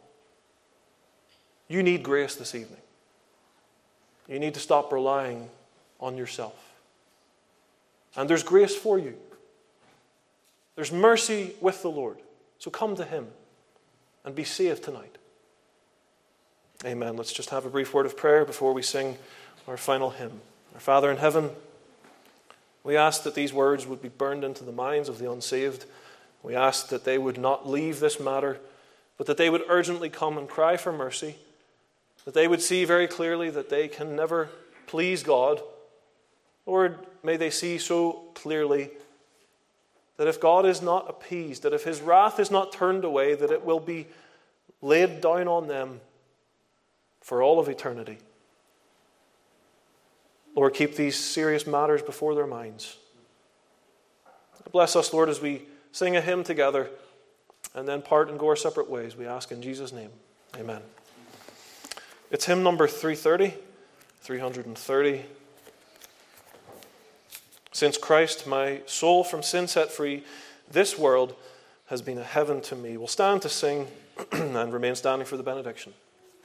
You 1.68 1.82
need 1.82 2.02
grace 2.02 2.34
this 2.34 2.54
evening. 2.54 2.80
You 4.28 4.38
need 4.38 4.54
to 4.54 4.60
stop 4.60 4.92
relying 4.92 5.48
on 6.00 6.16
yourself. 6.16 6.74
And 8.16 8.28
there's 8.28 8.42
grace 8.42 8.74
for 8.74 8.98
you. 8.98 9.14
There's 10.74 10.92
mercy 10.92 11.54
with 11.60 11.82
the 11.82 11.90
Lord. 11.90 12.18
So 12.58 12.70
come 12.70 12.96
to 12.96 13.04
Him 13.04 13.28
and 14.24 14.34
be 14.34 14.44
saved 14.44 14.84
tonight. 14.84 15.16
Amen. 16.84 17.16
Let's 17.16 17.32
just 17.32 17.50
have 17.50 17.64
a 17.64 17.70
brief 17.70 17.94
word 17.94 18.06
of 18.06 18.16
prayer 18.16 18.44
before 18.44 18.72
we 18.72 18.82
sing 18.82 19.16
our 19.66 19.76
final 19.76 20.10
hymn. 20.10 20.40
Our 20.74 20.80
Father 20.80 21.10
in 21.10 21.16
heaven, 21.16 21.50
we 22.84 22.96
ask 22.96 23.22
that 23.22 23.34
these 23.34 23.52
words 23.52 23.86
would 23.86 24.02
be 24.02 24.08
burned 24.08 24.44
into 24.44 24.62
the 24.62 24.72
minds 24.72 25.08
of 25.08 25.18
the 25.18 25.30
unsaved. 25.30 25.86
We 26.46 26.54
ask 26.54 26.90
that 26.90 27.02
they 27.02 27.18
would 27.18 27.38
not 27.38 27.68
leave 27.68 27.98
this 27.98 28.20
matter, 28.20 28.60
but 29.18 29.26
that 29.26 29.36
they 29.36 29.50
would 29.50 29.64
urgently 29.68 30.08
come 30.08 30.38
and 30.38 30.48
cry 30.48 30.76
for 30.76 30.92
mercy, 30.92 31.34
that 32.24 32.34
they 32.34 32.46
would 32.46 32.62
see 32.62 32.84
very 32.84 33.08
clearly 33.08 33.50
that 33.50 33.68
they 33.68 33.88
can 33.88 34.14
never 34.14 34.50
please 34.86 35.24
God. 35.24 35.60
Lord, 36.64 37.04
may 37.24 37.36
they 37.36 37.50
see 37.50 37.78
so 37.78 38.28
clearly 38.36 38.90
that 40.18 40.28
if 40.28 40.40
God 40.40 40.66
is 40.66 40.80
not 40.80 41.10
appeased, 41.10 41.64
that 41.64 41.74
if 41.74 41.82
his 41.82 42.00
wrath 42.00 42.38
is 42.38 42.52
not 42.52 42.70
turned 42.70 43.04
away, 43.04 43.34
that 43.34 43.50
it 43.50 43.64
will 43.64 43.80
be 43.80 44.06
laid 44.80 45.20
down 45.20 45.48
on 45.48 45.66
them 45.66 46.00
for 47.22 47.42
all 47.42 47.58
of 47.58 47.68
eternity. 47.68 48.18
Lord, 50.54 50.74
keep 50.74 50.94
these 50.94 51.18
serious 51.18 51.66
matters 51.66 52.02
before 52.02 52.36
their 52.36 52.46
minds. 52.46 52.98
Bless 54.70 54.94
us, 54.94 55.12
Lord, 55.12 55.28
as 55.28 55.40
we 55.40 55.62
sing 55.96 56.14
a 56.14 56.20
hymn 56.20 56.44
together 56.44 56.90
and 57.74 57.88
then 57.88 58.02
part 58.02 58.28
and 58.28 58.38
go 58.38 58.48
our 58.48 58.56
separate 58.56 58.90
ways. 58.90 59.16
We 59.16 59.24
ask 59.24 59.50
in 59.50 59.62
Jesus' 59.62 59.92
name. 59.92 60.10
Amen. 60.54 60.82
It's 62.30 62.44
hymn 62.44 62.62
number 62.62 62.86
330, 62.86 63.54
330. 64.20 65.24
Since 67.72 67.96
Christ, 67.96 68.46
my 68.46 68.82
soul 68.84 69.24
from 69.24 69.42
sin 69.42 69.68
set 69.68 69.90
free, 69.90 70.22
this 70.70 70.98
world 70.98 71.34
has 71.86 72.02
been 72.02 72.18
a 72.18 72.24
heaven 72.24 72.60
to 72.60 72.76
me. 72.76 72.98
We'll 72.98 73.06
stand 73.06 73.40
to 73.42 73.48
sing 73.48 73.86
and 74.32 74.74
remain 74.74 74.96
standing 74.96 75.24
for 75.24 75.38
the 75.38 75.42
benediction. 75.42 75.94